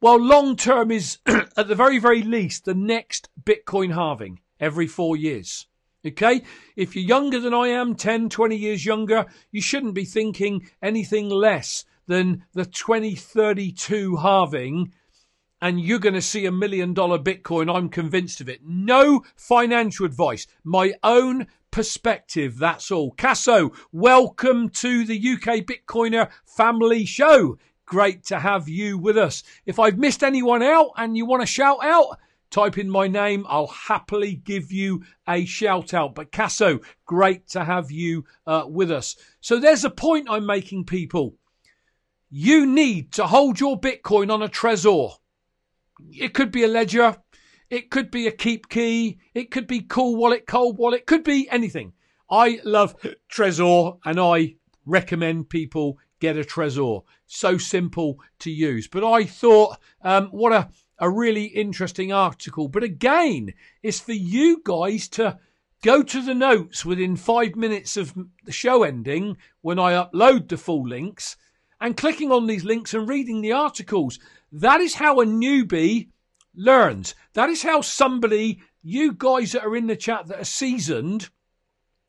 Well, 0.00 0.20
long 0.20 0.56
term 0.56 0.90
is 0.90 1.18
at 1.26 1.68
the 1.68 1.76
very, 1.76 1.98
very 1.98 2.22
least 2.22 2.64
the 2.64 2.74
next 2.74 3.28
Bitcoin 3.40 3.94
halving 3.94 4.40
every 4.58 4.88
four 4.88 5.16
years. 5.16 5.68
Okay. 6.04 6.42
If 6.74 6.96
you're 6.96 7.04
younger 7.04 7.38
than 7.38 7.54
I 7.54 7.68
am, 7.68 7.94
10, 7.94 8.28
20 8.28 8.56
years 8.56 8.84
younger, 8.84 9.26
you 9.52 9.60
shouldn't 9.62 9.94
be 9.94 10.04
thinking 10.04 10.68
anything 10.82 11.28
less 11.28 11.84
than 12.08 12.44
the 12.52 12.66
2032 12.66 14.16
halving 14.16 14.92
and 15.62 15.80
you're 15.80 16.00
going 16.00 16.14
to 16.14 16.20
see 16.20 16.44
a 16.44 16.50
million 16.50 16.92
dollar 16.92 17.20
Bitcoin. 17.20 17.72
I'm 17.72 17.88
convinced 17.88 18.40
of 18.40 18.48
it. 18.48 18.62
No 18.66 19.22
financial 19.36 20.04
advice. 20.04 20.48
My 20.64 20.94
own 21.04 21.46
perspective. 21.72 22.58
That's 22.58 22.92
all. 22.92 23.12
Casso, 23.16 23.74
welcome 23.90 24.68
to 24.68 25.04
the 25.04 25.18
UK 25.18 25.66
Bitcoiner 25.66 26.30
family 26.44 27.04
show. 27.04 27.58
Great 27.86 28.22
to 28.26 28.38
have 28.38 28.68
you 28.68 28.96
with 28.96 29.18
us. 29.18 29.42
If 29.66 29.80
I've 29.80 29.98
missed 29.98 30.22
anyone 30.22 30.62
out 30.62 30.92
and 30.96 31.16
you 31.16 31.26
want 31.26 31.42
to 31.42 31.46
shout 31.46 31.78
out, 31.82 32.18
type 32.50 32.78
in 32.78 32.88
my 32.88 33.08
name. 33.08 33.44
I'll 33.48 33.66
happily 33.66 34.36
give 34.36 34.70
you 34.70 35.02
a 35.26 35.44
shout 35.44 35.92
out. 35.92 36.14
But 36.14 36.30
Casso, 36.30 36.84
great 37.06 37.48
to 37.48 37.64
have 37.64 37.90
you 37.90 38.24
uh, 38.46 38.66
with 38.68 38.92
us. 38.92 39.16
So 39.40 39.58
there's 39.58 39.84
a 39.84 39.90
point 39.90 40.28
I'm 40.30 40.46
making, 40.46 40.84
people. 40.84 41.34
You 42.30 42.66
need 42.66 43.12
to 43.12 43.26
hold 43.26 43.58
your 43.58 43.80
Bitcoin 43.80 44.32
on 44.32 44.42
a 44.42 44.48
Trezor. 44.48 45.14
It 46.10 46.34
could 46.34 46.52
be 46.52 46.64
a 46.64 46.68
ledger. 46.68 47.16
It 47.72 47.88
could 47.88 48.10
be 48.10 48.26
a 48.26 48.32
KeepKey. 48.32 49.16
It 49.32 49.50
could 49.50 49.66
be 49.66 49.80
CoolWallet, 49.80 50.46
cold 50.46 50.76
wallet. 50.76 51.06
Could 51.06 51.24
be 51.24 51.48
anything. 51.48 51.94
I 52.30 52.60
love 52.64 52.94
Trezor 53.30 53.98
and 54.04 54.20
I 54.20 54.56
recommend 54.84 55.48
people 55.48 55.96
get 56.20 56.36
a 56.36 56.44
Trezor. 56.44 57.02
So 57.26 57.56
simple 57.56 58.20
to 58.40 58.50
use. 58.50 58.88
But 58.88 59.10
I 59.10 59.24
thought, 59.24 59.78
um, 60.02 60.26
what 60.26 60.52
a, 60.52 60.68
a 60.98 61.08
really 61.08 61.44
interesting 61.44 62.12
article. 62.12 62.68
But 62.68 62.82
again, 62.82 63.54
it's 63.82 64.00
for 64.00 64.12
you 64.12 64.60
guys 64.62 65.08
to 65.08 65.38
go 65.82 66.02
to 66.02 66.20
the 66.20 66.34
notes 66.34 66.84
within 66.84 67.16
five 67.16 67.56
minutes 67.56 67.96
of 67.96 68.12
the 68.44 68.52
show 68.52 68.82
ending 68.82 69.38
when 69.62 69.78
I 69.78 69.92
upload 69.92 70.50
the 70.50 70.58
full 70.58 70.86
links 70.86 71.38
and 71.80 71.96
clicking 71.96 72.32
on 72.32 72.46
these 72.46 72.64
links 72.64 72.92
and 72.92 73.08
reading 73.08 73.40
the 73.40 73.52
articles. 73.52 74.18
That 74.52 74.82
is 74.82 74.96
how 74.96 75.22
a 75.22 75.24
newbie 75.24 76.08
learns. 76.54 77.14
That 77.34 77.50
is 77.50 77.62
how 77.62 77.80
somebody, 77.80 78.60
you 78.82 79.12
guys 79.12 79.52
that 79.52 79.64
are 79.64 79.76
in 79.76 79.86
the 79.86 79.96
chat 79.96 80.26
that 80.28 80.40
are 80.40 80.44
seasoned, 80.44 81.30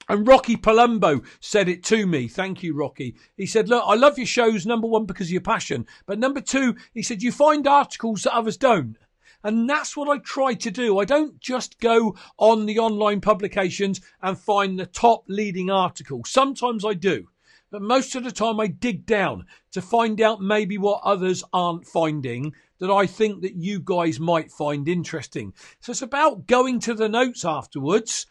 and 0.09 0.27
Rocky 0.27 0.57
Palumbo 0.57 1.25
said 1.39 1.69
it 1.69 1.83
to 1.85 2.05
me. 2.05 2.27
Thank 2.27 2.61
you, 2.61 2.75
Rocky. 2.75 3.15
He 3.37 3.45
said, 3.45 3.69
Look, 3.69 3.83
I 3.85 3.95
love 3.95 4.17
your 4.17 4.27
shows, 4.27 4.65
number 4.65 4.87
one, 4.87 5.05
because 5.05 5.27
of 5.27 5.31
your 5.31 5.41
passion. 5.41 5.85
But 6.05 6.19
number 6.19 6.41
two, 6.41 6.75
he 6.93 7.01
said, 7.01 7.23
you 7.23 7.31
find 7.31 7.65
articles 7.67 8.23
that 8.23 8.35
others 8.35 8.57
don't. 8.57 8.97
And 9.45 9.69
that's 9.69 9.97
what 9.97 10.09
I 10.09 10.19
try 10.19 10.53
to 10.53 10.71
do. 10.71 10.99
I 10.99 11.05
don't 11.05 11.39
just 11.39 11.79
go 11.79 12.15
on 12.37 12.65
the 12.65 12.79
online 12.79 13.19
publications 13.19 13.99
and 14.21 14.37
find 14.37 14.79
the 14.79 14.85
top 14.85 15.25
leading 15.27 15.69
article. 15.69 16.21
Sometimes 16.25 16.85
I 16.85 16.93
do. 16.93 17.27
But 17.73 17.81
most 17.81 18.13
of 18.13 18.23
the 18.23 18.31
time 18.31 18.59
I 18.59 18.67
dig 18.67 19.03
down 19.03 19.47
to 19.71 19.81
find 19.81 20.21
out 20.21 20.39
maybe 20.39 20.77
what 20.77 21.01
others 21.03 21.43
aren't 21.51 21.87
finding 21.87 22.53
that 22.77 22.91
I 22.91 23.07
think 23.07 23.41
that 23.41 23.55
you 23.55 23.79
guys 23.79 24.19
might 24.19 24.51
find 24.51 24.87
interesting. 24.87 25.55
So 25.79 25.89
it's 25.89 26.03
about 26.03 26.45
going 26.45 26.79
to 26.81 26.93
the 26.93 27.09
notes 27.09 27.43
afterwards 27.43 28.27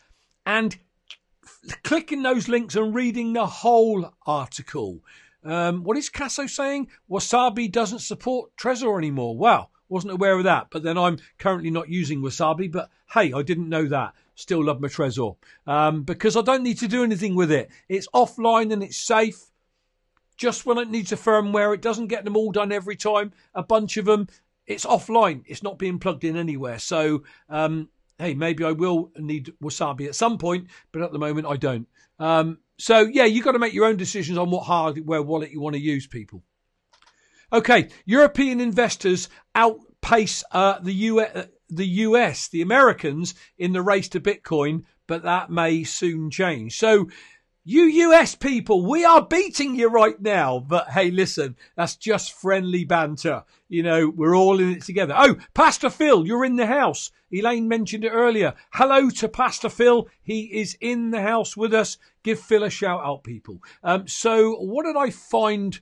and 0.46 0.78
clicking 1.82 2.22
those 2.22 2.46
links 2.46 2.76
and 2.76 2.94
reading 2.94 3.32
the 3.32 3.46
whole 3.46 4.14
article. 4.24 5.00
Um, 5.42 5.82
what 5.82 5.98
is 5.98 6.08
Casso 6.08 6.48
saying? 6.48 6.86
Wasabi 7.10 7.68
doesn't 7.68 7.98
support 7.98 8.56
Trezor 8.56 8.96
anymore. 8.96 9.36
Wow, 9.36 9.70
wasn't 9.88 10.12
aware 10.12 10.38
of 10.38 10.44
that. 10.44 10.68
But 10.70 10.84
then 10.84 10.96
I'm 10.96 11.18
currently 11.38 11.70
not 11.70 11.88
using 11.88 12.22
Wasabi. 12.22 12.70
But 12.70 12.90
hey, 13.12 13.32
I 13.32 13.42
didn't 13.42 13.68
know 13.68 13.88
that. 13.88 14.14
Still 14.42 14.64
love 14.64 14.80
my 14.80 14.88
Trezor 14.88 15.36
um, 15.68 16.02
because 16.02 16.36
I 16.36 16.42
don't 16.42 16.64
need 16.64 16.80
to 16.80 16.88
do 16.88 17.04
anything 17.04 17.36
with 17.36 17.52
it. 17.52 17.70
It's 17.88 18.08
offline 18.12 18.72
and 18.72 18.82
it's 18.82 18.96
safe. 18.96 19.40
Just 20.36 20.66
when 20.66 20.78
it 20.78 20.90
needs 20.90 21.12
a 21.12 21.16
firmware, 21.16 21.72
it 21.72 21.80
doesn't 21.80 22.08
get 22.08 22.24
them 22.24 22.36
all 22.36 22.50
done 22.50 22.72
every 22.72 22.96
time. 22.96 23.32
A 23.54 23.62
bunch 23.62 23.98
of 23.98 24.04
them, 24.06 24.26
it's 24.66 24.84
offline. 24.84 25.44
It's 25.46 25.62
not 25.62 25.78
being 25.78 26.00
plugged 26.00 26.24
in 26.24 26.36
anywhere. 26.36 26.80
So 26.80 27.22
um, 27.48 27.88
hey, 28.18 28.34
maybe 28.34 28.64
I 28.64 28.72
will 28.72 29.12
need 29.16 29.52
wasabi 29.62 30.08
at 30.08 30.16
some 30.16 30.38
point, 30.38 30.66
but 30.90 31.02
at 31.02 31.12
the 31.12 31.20
moment 31.20 31.46
I 31.46 31.56
don't. 31.56 31.86
Um, 32.18 32.58
so 32.78 32.98
yeah, 33.02 33.26
you've 33.26 33.44
got 33.44 33.52
to 33.52 33.60
make 33.60 33.74
your 33.74 33.84
own 33.84 33.96
decisions 33.96 34.38
on 34.38 34.50
what 34.50 34.64
hardware 34.64 35.22
wallet 35.22 35.52
you 35.52 35.60
want 35.60 35.76
to 35.76 35.80
use, 35.80 36.08
people. 36.08 36.42
Okay, 37.52 37.90
European 38.06 38.60
investors 38.60 39.28
outpace 39.54 40.42
uh, 40.50 40.80
the 40.80 40.94
US, 40.94 41.30
uh, 41.32 41.46
the 41.76 41.86
US, 41.86 42.48
the 42.48 42.62
Americans 42.62 43.34
in 43.58 43.72
the 43.72 43.82
race 43.82 44.08
to 44.10 44.20
Bitcoin, 44.20 44.84
but 45.06 45.22
that 45.22 45.50
may 45.50 45.84
soon 45.84 46.30
change. 46.30 46.78
So 46.78 47.08
you 47.64 47.84
US 47.84 48.34
people, 48.34 48.84
we 48.84 49.04
are 49.04 49.24
beating 49.24 49.76
you 49.76 49.88
right 49.88 50.20
now. 50.20 50.58
But 50.58 50.90
hey, 50.90 51.10
listen, 51.10 51.56
that's 51.76 51.94
just 51.94 52.32
friendly 52.32 52.84
banter. 52.84 53.44
You 53.68 53.84
know, 53.84 54.08
we're 54.08 54.36
all 54.36 54.58
in 54.58 54.72
it 54.72 54.82
together. 54.82 55.14
Oh, 55.16 55.36
Pastor 55.54 55.88
Phil, 55.88 56.26
you're 56.26 56.44
in 56.44 56.56
the 56.56 56.66
house. 56.66 57.12
Elaine 57.32 57.68
mentioned 57.68 58.04
it 58.04 58.10
earlier. 58.10 58.54
Hello 58.72 59.08
to 59.10 59.28
Pastor 59.28 59.68
Phil. 59.68 60.08
He 60.22 60.60
is 60.60 60.76
in 60.80 61.10
the 61.10 61.22
house 61.22 61.56
with 61.56 61.72
us. 61.72 61.98
Give 62.24 62.38
Phil 62.38 62.64
a 62.64 62.70
shout 62.70 63.00
out, 63.04 63.22
people. 63.22 63.62
Um, 63.84 64.08
so 64.08 64.56
what 64.56 64.84
did 64.84 64.96
I 64.96 65.10
find 65.10 65.80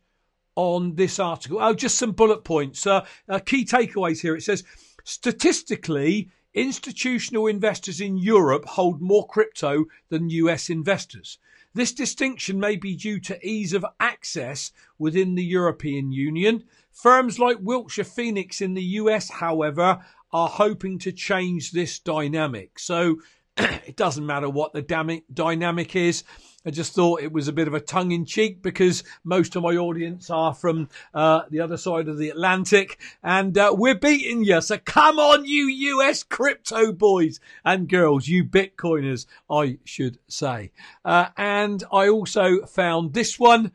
on 0.57 0.97
this 0.97 1.19
article? 1.19 1.59
Oh, 1.61 1.73
just 1.73 1.97
some 1.97 2.13
bullet 2.13 2.45
points. 2.45 2.87
Uh, 2.87 3.07
uh, 3.27 3.39
key 3.39 3.65
takeaways 3.65 4.21
here. 4.21 4.37
It 4.37 4.43
says, 4.43 4.65
statistically, 5.11 6.31
institutional 6.55 7.49
investors 7.49 8.01
in 8.01 8.17
Europe 8.17 8.65
hold 8.65 9.01
more 9.01 9.27
crypto 9.27 9.87
than 10.09 10.31
US 10.31 10.71
investors. 10.71 11.39
This 11.75 11.93
distinction 11.93 12.61
may 12.61 12.77
be 12.77 12.95
due 12.95 13.19
to 13.21 13.45
ease 13.45 13.73
of 13.73 13.85
access 13.99 14.71
within 14.99 15.35
the 15.35 15.45
European 15.45 16.13
Union. 16.13 16.63
Firms 16.93 17.41
like 17.41 17.59
Wilshire 17.61 18.05
Phoenix 18.05 18.61
in 18.61 18.75
the 18.75 18.85
US, 19.01 19.31
however, 19.31 19.99
are 20.33 20.49
hoping 20.49 21.01
to 21.01 21.11
change 21.11 21.73
this 21.73 21.99
dynamic. 21.99 22.79
So 22.79 23.17
it 23.57 23.97
doesn't 23.97 24.27
matter 24.27 24.49
what 24.49 24.73
the 24.73 25.23
dynamic 25.33 25.97
is. 25.97 26.23
I 26.65 26.71
just 26.71 26.93
thought 26.93 27.23
it 27.23 27.33
was 27.33 27.49
a 27.49 27.53
bit 27.53 27.69
of 27.69 27.75
a 27.75 27.81
tongue 27.81 28.13
in 28.13 28.27
cheek 28.27 28.61
because 28.61 29.03
most 29.25 29.57
of 29.57 29.63
my 29.63 29.77
audience 29.77 30.29
are 30.29 30.53
from 30.53 30.91
uh, 31.15 31.43
the 31.51 31.61
other 31.61 31.79
side 31.79 32.07
of 32.07 32.19
the 32.19 32.29
Atlantic 32.29 33.01
and 33.23 33.57
uh, 33.57 33.75
we're 33.77 33.95
beating 33.95 34.45
you. 34.45 34.61
So 34.61 34.77
come 34.77 35.19
on, 35.19 35.47
you 35.47 35.69
US 35.69 36.23
crypto 36.23 36.93
boys 36.93 37.41
and 37.65 37.89
girls, 37.89 38.29
you 38.29 38.45
Bitcoiners, 38.45 39.25
I 39.49 39.79
should 39.85 40.19
say. 40.29 40.73
Uh, 41.03 41.29
and 41.39 41.83
I 41.91 42.09
also 42.09 42.67
found 42.67 43.15
this 43.15 43.39
one 43.39 43.73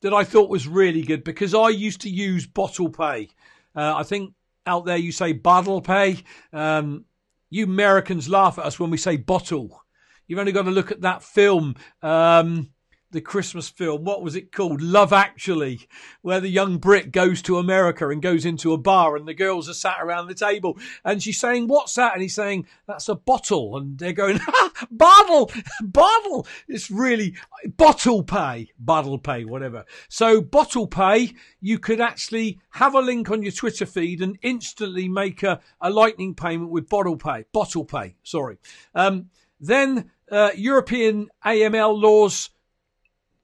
that 0.00 0.12
I 0.12 0.24
thought 0.24 0.50
was 0.50 0.66
really 0.66 1.02
good 1.02 1.22
because 1.22 1.54
I 1.54 1.68
used 1.68 2.00
to 2.00 2.10
use 2.10 2.48
BottlePay. 2.48 3.30
Uh, 3.76 3.94
I 3.96 4.02
think 4.02 4.34
out 4.66 4.86
there 4.86 4.96
you 4.96 5.12
say 5.12 5.34
BottlePay. 5.34 6.24
Um, 6.52 7.04
you 7.48 7.64
Americans 7.64 8.28
laugh 8.28 8.58
at 8.58 8.64
us 8.64 8.80
when 8.80 8.90
we 8.90 8.96
say 8.96 9.16
bottle. 9.16 9.83
You've 10.26 10.38
only 10.38 10.52
got 10.52 10.62
to 10.62 10.70
look 10.70 10.90
at 10.90 11.02
that 11.02 11.22
film, 11.22 11.76
um, 12.02 12.70
the 13.14 13.20
Christmas 13.20 13.68
film. 13.68 14.04
What 14.04 14.22
was 14.22 14.34
it 14.34 14.52
called? 14.52 14.82
Love 14.82 15.12
Actually, 15.12 15.86
where 16.22 16.40
the 16.40 16.48
young 16.48 16.78
Brit 16.78 17.12
goes 17.12 17.40
to 17.42 17.58
America 17.58 18.08
and 18.08 18.20
goes 18.20 18.44
into 18.44 18.72
a 18.72 18.78
bar 18.78 19.16
and 19.16 19.26
the 19.26 19.34
girls 19.34 19.68
are 19.68 19.74
sat 19.74 19.98
around 20.00 20.26
the 20.26 20.34
table 20.34 20.78
and 21.04 21.22
she's 21.22 21.38
saying, 21.38 21.68
What's 21.68 21.94
that? 21.94 22.14
And 22.14 22.22
he's 22.22 22.34
saying, 22.34 22.66
That's 22.86 23.08
a 23.08 23.14
bottle. 23.14 23.76
And 23.76 23.98
they're 23.98 24.12
going, 24.12 24.40
Bottle, 24.90 25.50
bottle. 25.80 26.46
It's 26.68 26.90
really 26.90 27.36
bottle 27.76 28.22
pay, 28.22 28.72
bottle 28.78 29.18
pay, 29.18 29.44
whatever. 29.44 29.84
So, 30.08 30.40
bottle 30.40 30.88
pay, 30.88 31.34
you 31.60 31.78
could 31.78 32.00
actually 32.00 32.58
have 32.70 32.94
a 32.94 33.00
link 33.00 33.30
on 33.30 33.42
your 33.42 33.52
Twitter 33.52 33.86
feed 33.86 34.22
and 34.22 34.38
instantly 34.42 35.08
make 35.08 35.42
a, 35.42 35.60
a 35.80 35.90
lightning 35.90 36.34
payment 36.34 36.70
with 36.70 36.88
bottle 36.88 37.16
pay, 37.16 37.44
bottle 37.52 37.84
pay, 37.84 38.16
sorry. 38.24 38.58
Um, 38.94 39.30
then 39.60 40.10
uh, 40.34 40.50
European 40.56 41.28
AML 41.46 42.00
laws, 42.00 42.50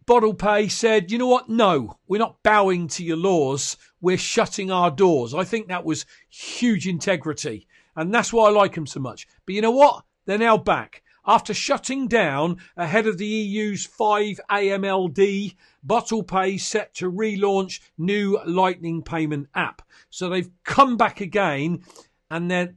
BottlePay 0.06 0.68
said, 0.68 1.12
you 1.12 1.18
know 1.18 1.28
what? 1.28 1.48
No, 1.48 1.98
we're 2.08 2.18
not 2.18 2.42
bowing 2.42 2.88
to 2.88 3.04
your 3.04 3.16
laws. 3.16 3.76
We're 4.00 4.18
shutting 4.18 4.72
our 4.72 4.90
doors. 4.90 5.32
I 5.32 5.44
think 5.44 5.68
that 5.68 5.84
was 5.84 6.04
huge 6.28 6.88
integrity. 6.88 7.68
And 7.94 8.12
that's 8.12 8.32
why 8.32 8.48
I 8.48 8.50
like 8.50 8.74
them 8.74 8.88
so 8.88 8.98
much. 8.98 9.28
But 9.46 9.54
you 9.54 9.62
know 9.62 9.70
what? 9.70 10.04
They're 10.26 10.36
now 10.36 10.56
back. 10.56 11.04
After 11.24 11.54
shutting 11.54 12.08
down 12.08 12.56
ahead 12.76 13.06
of 13.06 13.18
the 13.18 13.26
EU's 13.26 13.86
5 13.86 14.40
AMLD, 14.50 15.54
BottlePay 15.86 16.58
set 16.58 16.92
to 16.94 17.12
relaunch 17.12 17.78
new 17.98 18.40
Lightning 18.44 19.02
payment 19.02 19.48
app. 19.54 19.82
So 20.08 20.28
they've 20.28 20.50
come 20.64 20.96
back 20.96 21.20
again 21.20 21.84
and 22.30 22.50
they're 22.50 22.74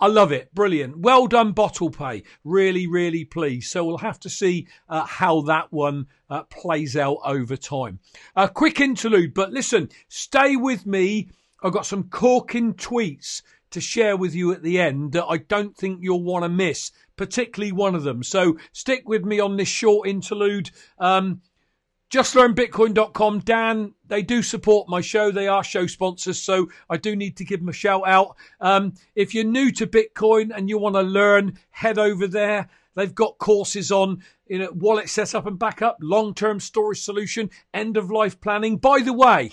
I 0.00 0.08
love 0.08 0.30
it. 0.30 0.54
Brilliant. 0.54 0.98
Well 0.98 1.26
done, 1.26 1.54
BottlePay. 1.54 2.24
Really, 2.44 2.86
really 2.86 3.24
pleased. 3.24 3.70
So 3.70 3.84
we'll 3.84 3.98
have 3.98 4.20
to 4.20 4.30
see 4.30 4.68
uh, 4.88 5.04
how 5.06 5.40
that 5.42 5.72
one 5.72 6.06
uh, 6.28 6.42
plays 6.44 6.96
out 6.96 7.18
over 7.24 7.56
time. 7.56 8.00
A 8.34 8.48
quick 8.48 8.80
interlude, 8.80 9.32
but 9.32 9.52
listen, 9.52 9.88
stay 10.08 10.56
with 10.56 10.84
me. 10.86 11.30
I've 11.62 11.72
got 11.72 11.86
some 11.86 12.04
corking 12.10 12.74
tweets 12.74 13.42
to 13.70 13.80
share 13.80 14.16
with 14.16 14.34
you 14.34 14.52
at 14.52 14.62
the 14.62 14.80
end 14.80 15.12
that 15.12 15.24
I 15.24 15.38
don't 15.38 15.76
think 15.76 16.00
you'll 16.02 16.22
want 16.22 16.44
to 16.44 16.48
miss, 16.48 16.92
particularly 17.16 17.72
one 17.72 17.94
of 17.94 18.04
them. 18.04 18.22
So 18.22 18.58
stick 18.72 19.08
with 19.08 19.24
me 19.24 19.40
on 19.40 19.56
this 19.56 19.68
short 19.68 20.08
interlude. 20.08 20.70
Um, 20.98 21.40
JustLearnBitcoin.com. 22.10 23.40
Dan, 23.40 23.94
they 24.06 24.22
do 24.22 24.42
support 24.42 24.88
my 24.88 25.00
show. 25.00 25.30
They 25.30 25.48
are 25.48 25.64
show 25.64 25.86
sponsors, 25.86 26.40
so 26.40 26.68
I 26.88 26.96
do 26.96 27.16
need 27.16 27.36
to 27.38 27.44
give 27.44 27.60
them 27.60 27.68
a 27.68 27.72
shout 27.72 28.06
out. 28.06 28.36
Um, 28.60 28.94
if 29.14 29.34
you're 29.34 29.44
new 29.44 29.72
to 29.72 29.86
Bitcoin 29.86 30.52
and 30.54 30.68
you 30.68 30.78
want 30.78 30.94
to 30.94 31.02
learn, 31.02 31.58
head 31.70 31.98
over 31.98 32.26
there. 32.26 32.68
They've 32.94 33.14
got 33.14 33.38
courses 33.38 33.92
on 33.92 34.22
you 34.46 34.60
know, 34.60 34.70
wallet 34.72 35.08
setup 35.08 35.46
and 35.46 35.58
backup, 35.58 35.98
long-term 36.00 36.60
storage 36.60 37.02
solution, 37.02 37.50
end-of-life 37.74 38.40
planning. 38.40 38.78
By 38.78 39.00
the 39.00 39.12
way, 39.12 39.52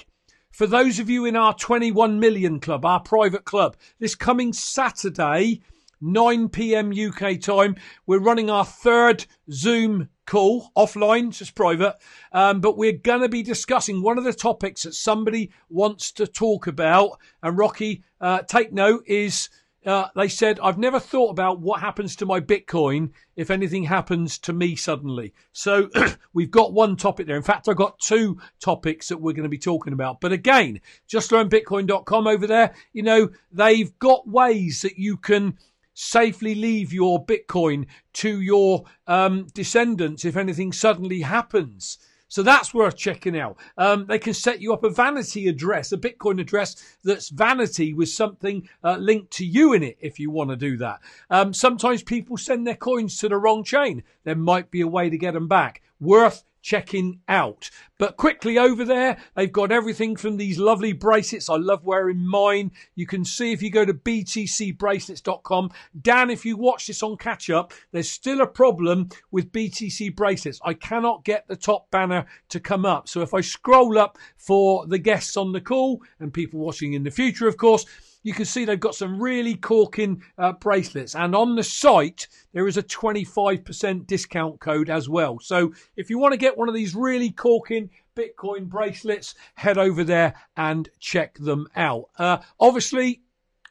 for 0.51 0.67
those 0.67 0.99
of 0.99 1.09
you 1.09 1.25
in 1.25 1.35
our 1.35 1.53
21 1.53 2.19
million 2.19 2.59
club, 2.59 2.85
our 2.85 2.99
private 2.99 3.43
club, 3.43 3.75
this 3.99 4.13
coming 4.13 4.53
Saturday, 4.53 5.61
9 5.99 6.49
p.m. 6.49 6.91
UK 6.91 7.39
time. 7.39 7.75
We're 8.05 8.19
running 8.19 8.49
our 8.49 8.65
third 8.65 9.25
Zoom 9.49 10.09
call 10.25 10.71
offline, 10.75 11.31
just 11.31 11.55
private. 11.55 11.95
Um, 12.31 12.61
but 12.61 12.77
we're 12.77 12.93
going 12.93 13.21
to 13.21 13.29
be 13.29 13.43
discussing 13.43 14.01
one 14.01 14.17
of 14.17 14.23
the 14.23 14.33
topics 14.33 14.83
that 14.83 14.95
somebody 14.95 15.51
wants 15.69 16.11
to 16.13 16.27
talk 16.27 16.67
about. 16.67 17.19
And 17.41 17.57
Rocky, 17.57 18.03
uh, 18.21 18.41
take 18.43 18.73
note 18.73 19.03
is. 19.07 19.49
Uh, 19.85 20.07
they 20.15 20.29
said, 20.29 20.61
I've 20.61 20.77
never 20.77 20.97
thought 20.97 21.31
about 21.31 21.59
what 21.59 21.81
happens 21.81 22.15
to 22.15 22.25
my 22.25 22.39
Bitcoin 22.39 23.09
if 23.35 23.51
anything 23.51 23.83
happens 23.83 24.37
to 24.39 24.53
me 24.53 24.77
suddenly. 24.77 25.33
So 25.51 25.89
we've 26.33 26.49
got 26.49 26.71
one 26.71 26.95
topic 26.95 27.27
there. 27.27 27.35
In 27.35 27.43
fact, 27.43 27.67
I've 27.67 27.75
got 27.75 27.99
two 27.99 28.39
topics 28.61 29.09
that 29.09 29.19
we're 29.19 29.33
going 29.33 29.43
to 29.43 29.49
be 29.49 29.57
talking 29.57 29.91
about. 29.91 30.21
But 30.21 30.31
again, 30.31 30.79
JustLearnBitcoin.com 31.09 32.27
over 32.27 32.47
there, 32.47 32.73
you 32.93 33.03
know, 33.03 33.29
they've 33.51 33.99
got 33.99 34.25
ways 34.25 34.83
that 34.83 34.97
you 34.97 35.17
can 35.17 35.57
safely 35.93 36.55
leave 36.55 36.93
your 36.93 37.25
Bitcoin 37.25 37.85
to 38.13 38.41
your 38.41 38.83
um, 39.07 39.47
descendants 39.53 40.25
if 40.25 40.35
anything 40.37 40.71
suddenly 40.71 41.21
happens. 41.21 41.97
So 42.33 42.41
that's 42.41 42.73
worth 42.73 42.97
checking 42.97 43.37
out. 43.37 43.57
Um, 43.77 44.07
they 44.07 44.17
can 44.17 44.33
set 44.33 44.59
you 44.59 44.73
up 44.73 44.83
a 44.83 44.89
vanity 44.89 45.47
address, 45.47 45.91
a 45.91 45.97
Bitcoin 45.97 46.41
address 46.41 46.97
that's 47.03 47.29
vanity 47.29 47.93
with 47.93 48.09
something 48.09 48.67
uh, 48.83 48.97
linked 48.97 49.29
to 49.33 49.45
you 49.45 49.73
in 49.73 49.83
it 49.83 49.97
if 50.01 50.19
you 50.19 50.31
want 50.31 50.49
to 50.49 50.55
do 50.55 50.75
that. 50.77 50.99
Um, 51.29 51.53
sometimes 51.53 52.01
people 52.01 52.37
send 52.37 52.65
their 52.65 52.75
coins 52.75 53.19
to 53.19 53.29
the 53.29 53.37
wrong 53.37 53.63
chain. 53.63 54.01
There 54.23 54.35
might 54.35 54.71
be 54.71 54.81
a 54.81 54.87
way 54.87 55.11
to 55.11 55.17
get 55.17 55.35
them 55.35 55.47
back. 55.47 55.83
Worth 55.99 56.43
checking 56.63 57.19
out. 57.27 57.69
But 57.99 58.17
quickly 58.17 58.57
over 58.57 58.83
there, 58.83 59.17
they've 59.35 59.51
got 59.51 59.71
everything 59.71 60.15
from 60.15 60.37
these 60.37 60.57
lovely 60.57 60.93
bracelets. 60.93 61.49
I 61.49 61.57
love 61.57 61.83
wearing 61.83 62.25
mine. 62.25 62.71
You 62.95 63.05
can 63.05 63.23
see 63.23 63.51
if 63.51 63.61
you 63.61 63.69
go 63.69 63.85
to 63.85 63.93
btcbracelets.com. 63.93 65.71
Dan, 66.01 66.29
if 66.31 66.45
you 66.45 66.57
watch 66.57 66.87
this 66.87 67.03
on 67.03 67.17
catch 67.17 67.51
up, 67.51 67.73
there's 67.91 68.09
still 68.09 68.41
a 68.41 68.47
problem 68.47 69.09
with 69.29 69.51
BTC 69.51 70.15
bracelets. 70.15 70.59
I 70.65 70.73
cannot 70.73 71.23
get 71.23 71.47
the 71.47 71.55
top 71.55 71.91
banner 71.91 72.25
to 72.49 72.59
come 72.59 72.85
up. 72.85 73.07
So 73.07 73.21
if 73.21 73.33
I 73.33 73.41
scroll 73.41 73.99
up 73.99 74.17
for 74.37 74.87
the 74.87 74.97
guests 74.97 75.37
on 75.37 75.51
the 75.51 75.61
call 75.61 76.01
and 76.19 76.33
people 76.33 76.59
watching 76.59 76.93
in 76.93 77.03
the 77.03 77.11
future, 77.11 77.47
of 77.47 77.57
course, 77.57 77.85
you 78.23 78.33
can 78.33 78.45
see 78.45 78.65
they've 78.65 78.79
got 78.79 78.95
some 78.95 79.21
really 79.21 79.55
corking 79.55 80.23
uh, 80.37 80.53
bracelets. 80.53 81.13
And 81.13 81.35
on 81.35 81.55
the 81.55 81.63
site, 81.63 82.27
there 82.53 82.67
is 82.67 82.77
a 82.77 82.83
25% 82.83 84.07
discount 84.07 84.59
code 84.59 84.89
as 84.89 85.07
well. 85.09 85.39
So 85.39 85.73
if 85.95 86.09
you 86.09 86.17
want 86.17 86.31
to 86.33 86.37
get 86.37 86.57
one 86.57 86.69
of 86.69 86.75
these 86.75 86.95
really 86.95 87.29
corking 87.29 87.89
Bitcoin 88.15 88.67
bracelets, 88.69 89.35
head 89.55 89.77
over 89.77 90.03
there 90.03 90.33
and 90.55 90.89
check 90.99 91.37
them 91.37 91.67
out. 91.75 92.05
Uh, 92.17 92.37
obviously, 92.59 93.21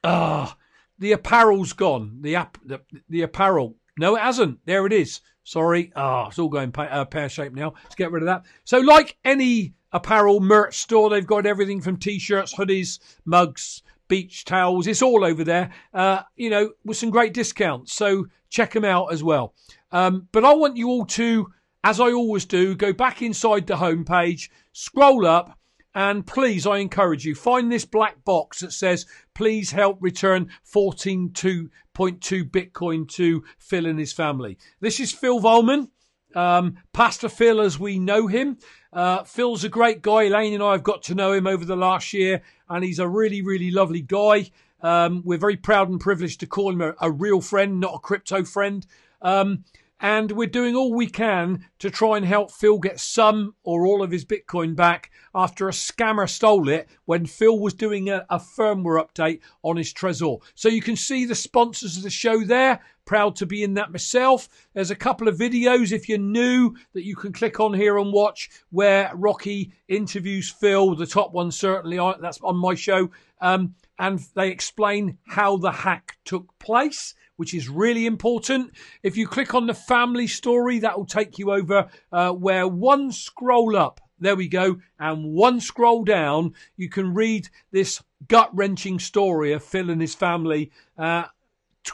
uh, 0.05 0.51
the 0.99 1.12
apparel's 1.12 1.73
gone. 1.73 2.19
The, 2.21 2.37
app, 2.37 2.59
the, 2.65 2.81
the 3.09 3.23
apparel. 3.23 3.77
No, 3.99 4.17
it 4.17 4.21
hasn't. 4.21 4.61
There 4.67 4.87
it 4.87 4.93
is. 4.93 5.21
Sorry. 5.45 5.93
Ah, 5.97 6.25
oh, 6.25 6.29
it's 6.29 6.38
all 6.38 6.49
going 6.49 6.73
uh, 6.77 7.05
pear 7.07 7.29
shaped 7.29 7.55
now. 7.55 7.75
Let's 7.83 7.95
get 7.95 8.12
rid 8.12 8.23
of 8.23 8.27
that. 8.27 8.45
So, 8.65 8.79
like 8.79 9.17
any 9.25 9.75
apparel 9.93 10.41
merch 10.41 10.79
store, 10.79 11.11
they've 11.11 11.27
got 11.27 11.47
everything 11.47 11.81
from 11.81 11.97
t-shirts, 11.97 12.55
hoodies, 12.55 13.01
mugs, 13.25 13.83
beach 14.12 14.44
towels. 14.44 14.87
It's 14.87 15.01
all 15.01 15.25
over 15.25 15.42
there, 15.42 15.70
uh, 15.94 16.20
you 16.37 16.51
know, 16.51 16.72
with 16.85 16.98
some 16.98 17.09
great 17.09 17.33
discounts. 17.33 17.94
So 17.94 18.27
check 18.51 18.72
them 18.72 18.85
out 18.85 19.11
as 19.11 19.25
well. 19.25 19.55
Um, 19.90 20.29
but 20.33 20.44
I 20.44 20.53
want 20.53 20.77
you 20.77 20.88
all 20.88 21.07
to, 21.07 21.51
as 21.83 21.98
I 21.98 22.12
always 22.12 22.44
do, 22.44 22.75
go 22.75 22.92
back 22.92 23.22
inside 23.22 23.66
the 23.66 23.77
homepage, 23.77 24.51
scroll 24.75 25.27
up, 25.27 25.59
and 25.94 26.27
please, 26.27 26.66
I 26.66 26.77
encourage 26.77 27.25
you, 27.25 27.35
find 27.35 27.72
this 27.72 27.87
black 27.87 28.22
box 28.22 28.61
that 28.61 28.75
says, 28.75 29.07
please 29.33 29.72
help 29.72 29.96
return 30.03 30.51
14.2 30.70 31.70
Bitcoin 31.96 33.09
to 33.09 33.44
Phil 33.57 33.87
and 33.87 33.98
his 33.98 34.12
family. 34.12 34.59
This 34.81 35.01
is 35.01 35.11
Phil 35.11 35.40
Volman, 35.40 35.88
um, 36.35 36.77
Pastor 36.92 37.29
Phil 37.29 37.61
as 37.61 37.79
we 37.79 37.99
know 37.99 38.27
him. 38.27 38.59
Uh, 38.92 39.25
Phil's 39.25 39.64
a 39.64 39.68
great 39.68 40.03
guy. 40.03 40.25
Elaine 40.25 40.55
and 40.55 40.62
I 40.62 40.73
have 40.73 40.83
got 40.83 41.03
to 41.05 41.14
know 41.14 41.33
him 41.33 41.47
over 41.47 41.64
the 41.64 41.77
last 41.77 42.12
year, 42.12 42.42
and 42.68 42.85
he's 42.85 42.99
a 42.99 43.09
really, 43.09 43.42
really 43.42 43.71
lovely 43.71 44.03
guy. 44.03 44.51
Um, 44.83 45.23
we're 45.25 45.38
very 45.38 45.57
proud 45.57 45.88
and 45.88 46.01
privileged 46.01 46.40
to 46.40 46.47
call 46.47 46.73
him 46.73 46.81
a, 46.81 46.95
a 47.01 47.11
real 47.11 47.40
friend, 47.40 47.81
not 47.81 47.95
a 47.95 47.99
crypto 47.99 48.45
friend. 48.45 48.87
Um, 49.23 49.64
and 50.03 50.33
we're 50.33 50.49
doing 50.49 50.75
all 50.75 50.93
we 50.93 51.07
can 51.07 51.65
to 51.79 51.88
try 51.88 52.17
and 52.17 52.27
help 52.27 52.51
Phil 52.51 52.79
get 52.79 52.99
some 52.99 53.55
or 53.62 53.87
all 53.87 54.03
of 54.03 54.11
his 54.11 54.25
Bitcoin 54.25 54.75
back 54.75 55.12
after 55.33 55.69
a 55.69 55.73
scammer 55.73 56.29
stole 56.29 56.69
it 56.69 56.88
when 57.05 57.25
Phil 57.25 57.59
was 57.59 57.73
doing 57.73 58.11
a, 58.11 58.27
a 58.29 58.38
firmware 58.38 59.03
update 59.03 59.41
on 59.62 59.77
his 59.77 59.95
Trezor. 59.95 60.43
So 60.57 60.69
you 60.69 60.83
can 60.83 60.97
see 60.97 61.25
the 61.25 61.37
sponsors 61.37 61.97
of 61.97 62.03
the 62.03 62.11
show 62.11 62.43
there. 62.45 62.81
Proud 63.05 63.37
to 63.37 63.47
be 63.47 63.62
in 63.62 63.75
that 63.75 63.93
myself. 63.93 64.49
There's 64.75 64.91
a 64.91 64.97
couple 64.97 65.29
of 65.29 65.38
videos 65.38 65.93
if 65.93 66.09
you're 66.09 66.19
new 66.19 66.75
that 66.95 67.05
you 67.05 67.15
can 67.15 67.33
click 67.33 67.61
on 67.61 67.73
here 67.73 67.97
and 67.97 68.12
watch 68.12 68.51
where 68.71 69.12
Rocky 69.15 69.73
interviews 69.87 70.51
Phil. 70.51 70.97
The 70.97 71.07
top 71.07 71.33
one 71.33 71.53
certainly 71.53 71.99
that's 72.21 72.41
on 72.43 72.57
my 72.57 72.75
show. 72.75 73.11
Um, 73.41 73.77
and 73.99 74.21
they 74.35 74.51
explain 74.51 75.19
how 75.27 75.59
the 75.59 75.71
hack 75.71 76.17
took 76.25 76.59
place 76.59 77.15
which 77.42 77.55
is 77.55 77.68
really 77.68 78.07
important. 78.07 78.70
If 79.02 79.16
you 79.16 79.26
click 79.26 79.52
on 79.52 79.66
the 79.66 79.74
family 79.74 80.28
story, 80.28 80.78
that 80.78 80.96
will 80.96 81.07
take 81.07 81.40
you 81.40 81.50
over 81.50 81.88
uh, 82.12 82.31
where 82.31 82.68
one 82.68 83.11
scroll 83.11 83.76
up, 83.76 84.00
there 84.20 84.37
we 84.37 84.46
go, 84.46 84.76
and 85.00 85.35
one 85.35 85.59
scroll 85.59 86.05
down, 86.05 86.55
you 86.76 86.88
can 86.88 87.14
read 87.14 87.48
this 87.72 88.00
gut 88.28 88.48
wrenching 88.55 89.00
story 89.00 89.52
of 89.55 89.64
Phil 89.64 89.90
and 89.90 90.00
his 90.00 90.14
family. 90.14 90.70
Uh, 90.96 91.24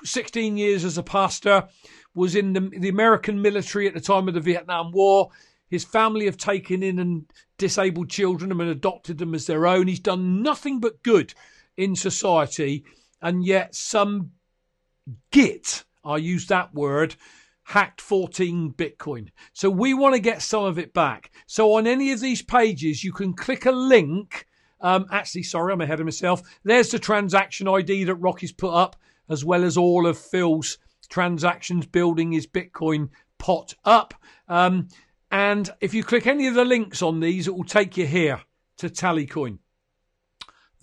16 0.04 0.58
years 0.58 0.84
as 0.84 0.98
a 0.98 1.02
pastor, 1.02 1.66
was 2.14 2.36
in 2.36 2.52
the, 2.52 2.60
the 2.78 2.90
American 2.90 3.40
military 3.40 3.88
at 3.88 3.94
the 3.94 4.00
time 4.02 4.28
of 4.28 4.34
the 4.34 4.40
Vietnam 4.40 4.92
War. 4.92 5.30
His 5.70 5.82
family 5.82 6.26
have 6.26 6.36
taken 6.36 6.82
in 6.82 6.98
and 6.98 7.24
disabled 7.56 8.10
children 8.10 8.52
and 8.52 8.60
adopted 8.60 9.16
them 9.16 9.34
as 9.34 9.46
their 9.46 9.66
own. 9.66 9.86
He's 9.86 9.98
done 9.98 10.42
nothing 10.42 10.78
but 10.78 11.02
good 11.02 11.32
in 11.78 11.96
society, 11.96 12.84
and 13.22 13.46
yet 13.46 13.74
some 13.74 14.32
git, 15.30 15.84
I 16.04 16.16
use 16.16 16.46
that 16.46 16.74
word, 16.74 17.16
hacked 17.64 18.00
14 18.00 18.72
Bitcoin. 18.72 19.28
So 19.52 19.68
we 19.68 19.92
want 19.94 20.14
to 20.14 20.20
get 20.20 20.42
some 20.42 20.64
of 20.64 20.78
it 20.78 20.94
back. 20.94 21.30
So 21.46 21.74
on 21.74 21.86
any 21.86 22.12
of 22.12 22.20
these 22.20 22.42
pages, 22.42 23.04
you 23.04 23.12
can 23.12 23.34
click 23.34 23.66
a 23.66 23.72
link. 23.72 24.46
Um, 24.80 25.06
actually, 25.10 25.42
sorry, 25.42 25.72
I'm 25.72 25.80
ahead 25.80 26.00
of 26.00 26.06
myself. 26.06 26.42
There's 26.64 26.90
the 26.90 26.98
transaction 26.98 27.68
ID 27.68 28.04
that 28.04 28.14
Rocky's 28.14 28.52
put 28.52 28.72
up, 28.72 28.96
as 29.28 29.44
well 29.44 29.64
as 29.64 29.76
all 29.76 30.06
of 30.06 30.18
Phil's 30.18 30.78
transactions 31.08 31.86
building 31.86 32.32
his 32.32 32.46
Bitcoin 32.46 33.10
pot 33.38 33.74
up. 33.84 34.14
Um, 34.48 34.88
and 35.30 35.70
if 35.80 35.92
you 35.92 36.04
click 36.04 36.26
any 36.26 36.46
of 36.46 36.54
the 36.54 36.64
links 36.64 37.02
on 37.02 37.20
these, 37.20 37.48
it 37.48 37.54
will 37.54 37.64
take 37.64 37.96
you 37.96 38.06
here 38.06 38.40
to 38.78 38.88
Tallycoin. 38.88 39.58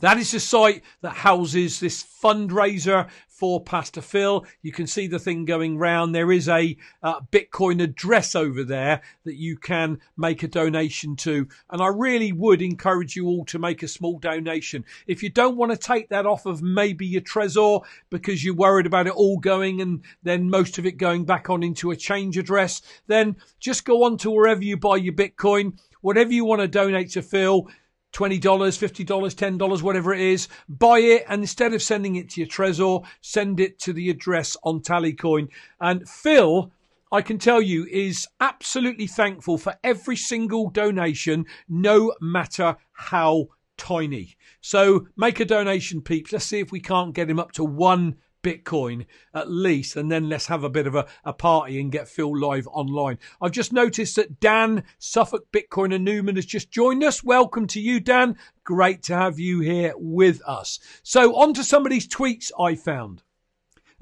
That 0.02 0.18
is 0.18 0.32
the 0.32 0.40
site 0.40 0.84
that 1.02 1.12
houses 1.12 1.80
this 1.80 2.04
fundraiser 2.04 3.08
for 3.36 3.62
Pastor 3.62 4.02
Phil. 4.02 4.46
You 4.62 4.72
can 4.72 4.88
see 4.88 5.08
the 5.08 5.20
thing 5.20 5.46
going 5.46 5.78
round. 5.78 6.14
There 6.14 6.32
is 6.32 6.48
a 6.50 6.78
uh, 7.04 7.20
Bitcoin 7.32 7.82
address 7.82 8.34
over 8.34 8.64
there 8.64 9.02
that 9.24 9.36
you 9.36 9.58
can 9.58 10.00
make 10.18 10.44
a 10.44 10.48
donation 10.48 11.16
to. 11.18 11.48
And 11.70 11.82
I 11.82 11.88
really 11.88 12.32
would 12.32 12.62
encourage 12.62 13.16
you 13.16 13.28
all 13.28 13.46
to 13.46 13.60
make 13.60 13.84
a 13.84 13.88
small 13.88 14.20
donation. 14.20 14.86
If 15.08 15.22
you 15.22 15.30
don't 15.30 15.58
want 15.58 15.72
to 15.72 15.78
take 15.78 16.10
that 16.10 16.26
off 16.26 16.46
of 16.46 16.62
maybe 16.62 17.06
your 17.06 17.22
Trezor 17.22 17.84
because 18.10 18.44
you're 18.44 18.56
worried 18.56 18.86
about 18.86 19.08
it 19.08 19.14
all 19.14 19.38
going 19.38 19.82
and 19.82 20.02
then 20.24 20.50
most 20.50 20.78
of 20.78 20.86
it 20.86 20.98
going 20.98 21.26
back 21.26 21.50
on 21.50 21.64
into 21.64 21.92
a 21.92 21.96
change 21.96 22.38
address, 22.38 22.82
then 23.08 23.36
just 23.60 23.86
go 23.86 24.04
on 24.04 24.18
to 24.20 24.32
wherever 24.32 24.64
you 24.64 24.78
buy 24.78 24.98
your 24.98 25.14
Bitcoin. 25.14 25.78
Whatever 26.02 26.32
you 26.32 26.46
want 26.46 26.62
to 26.62 26.68
donate 26.68 27.12
to 27.12 27.22
Phil, 27.22 27.68
$20, 28.16 28.40
$50, 28.40 29.58
$10, 29.58 29.82
whatever 29.82 30.14
it 30.14 30.22
is, 30.22 30.48
buy 30.70 31.00
it 31.00 31.26
and 31.28 31.42
instead 31.42 31.74
of 31.74 31.82
sending 31.82 32.16
it 32.16 32.30
to 32.30 32.42
your 32.42 32.48
Trezor, 32.48 33.06
send 33.20 33.60
it 33.60 33.78
to 33.80 33.92
the 33.92 34.10
address 34.10 34.56
on 34.64 34.80
Tallycoin. 34.80 35.50
And 35.82 36.08
Phil, 36.08 36.72
I 37.12 37.22
can 37.22 37.38
tell 37.38 37.62
you, 37.62 37.86
is 37.92 38.28
absolutely 38.40 39.08
thankful 39.08 39.58
for 39.58 39.76
every 39.84 40.16
single 40.16 40.70
donation, 40.70 41.46
no 41.68 42.14
matter 42.22 42.78
how 42.94 43.48
tiny. 43.78 44.38
So 44.62 45.08
make 45.18 45.42
a 45.42 45.46
donation, 45.46 46.02
peeps. 46.02 46.32
Let's 46.32 46.46
see 46.46 46.60
if 46.60 46.72
we 46.72 46.80
can't 46.80 47.14
get 47.14 47.30
him 47.30 47.40
up 47.40 47.52
to 47.54 47.66
one 47.66 48.16
Bitcoin 48.46 49.08
at 49.34 49.50
least, 49.50 49.96
and 49.96 50.12
then 50.12 50.30
let's 50.30 50.46
have 50.46 50.64
a 50.64 50.70
bit 50.70 50.86
of 50.86 50.94
a, 50.94 51.08
a 51.24 51.34
party 51.34 51.82
and 51.82 51.92
get 51.92 52.08
Phil 52.08 52.38
live 52.38 52.68
online. 52.68 53.18
I've 53.42 53.52
just 53.52 53.74
noticed 53.74 54.18
that 54.18 54.40
Dan 54.40 54.84
Suffolk 55.00 55.48
Bitcoin 55.52 55.96
and 55.96 56.06
Newman 56.06 56.36
has 56.36 56.46
just 56.46 56.70
joined 56.70 57.04
us. 57.04 57.24
Welcome 57.24 57.66
to 57.68 57.80
you, 57.82 58.00
Dan. 58.00 58.38
Great 58.64 59.02
to 59.04 59.16
have 59.16 59.40
you 59.40 59.62
here 59.62 59.94
with 59.98 60.44
us. 60.46 60.80
So 61.02 61.36
on 61.36 61.56
to 61.56 61.64
some 61.64 61.88
of 61.88 61.92
these 61.92 62.08
tweets 62.08 62.52
I 62.60 62.76
found. 62.76 63.24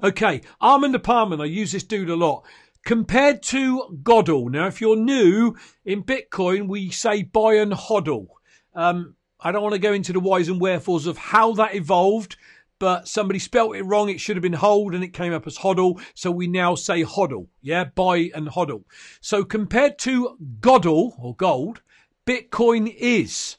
Okay, 0.02 0.42
Armand 0.60 0.94
Apartment, 0.94 1.40
I 1.40 1.46
use 1.46 1.72
this 1.72 1.84
dude 1.84 2.10
a 2.10 2.14
lot. 2.14 2.44
Compared 2.84 3.42
to 3.44 3.98
godl. 4.02 4.50
Now, 4.50 4.66
if 4.66 4.78
you're 4.82 4.94
new 4.94 5.56
in 5.86 6.04
Bitcoin, 6.04 6.68
we 6.68 6.90
say 6.90 7.22
buy 7.22 7.54
and 7.54 7.72
hodl. 7.72 8.26
Um, 8.74 9.16
I 9.40 9.52
don't 9.52 9.62
want 9.62 9.74
to 9.74 9.78
go 9.78 9.94
into 9.94 10.12
the 10.12 10.20
whys 10.20 10.48
and 10.48 10.60
wherefores 10.60 11.06
of 11.06 11.16
how 11.16 11.52
that 11.54 11.74
evolved 11.74 12.36
but 12.84 13.08
somebody 13.08 13.38
spelt 13.38 13.74
it 13.74 13.82
wrong. 13.82 14.10
It 14.10 14.20
should 14.20 14.36
have 14.36 14.42
been 14.42 14.52
hold 14.52 14.94
and 14.94 15.02
it 15.02 15.14
came 15.14 15.32
up 15.32 15.46
as 15.46 15.56
hodl. 15.56 16.02
So 16.12 16.30
we 16.30 16.46
now 16.46 16.74
say 16.74 17.02
hodl. 17.02 17.46
Yeah, 17.62 17.84
buy 17.84 18.30
and 18.34 18.46
hodl. 18.48 18.84
So 19.22 19.42
compared 19.42 19.98
to 20.00 20.36
godl 20.60 21.14
or 21.18 21.34
gold, 21.34 21.80
Bitcoin 22.26 22.94
is 22.94 23.56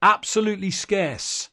absolutely 0.00 0.70
scarce 0.70 1.50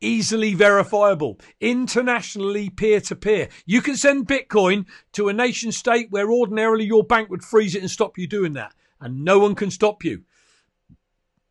easily 0.00 0.54
verifiable, 0.54 1.38
internationally 1.60 2.70
peer 2.70 3.02
to 3.02 3.16
peer. 3.16 3.50
You 3.66 3.82
can 3.82 3.96
send 3.96 4.26
Bitcoin 4.26 4.86
to 5.12 5.28
a 5.28 5.34
nation 5.34 5.72
state 5.72 6.10
where 6.10 6.30
ordinarily 6.30 6.86
your 6.86 7.04
bank 7.04 7.28
would 7.28 7.44
freeze 7.44 7.74
it 7.74 7.82
and 7.82 7.90
stop 7.90 8.16
you 8.16 8.26
doing 8.26 8.54
that, 8.54 8.72
and 8.98 9.26
no 9.26 9.38
one 9.38 9.54
can 9.54 9.70
stop 9.70 10.04
you. 10.04 10.22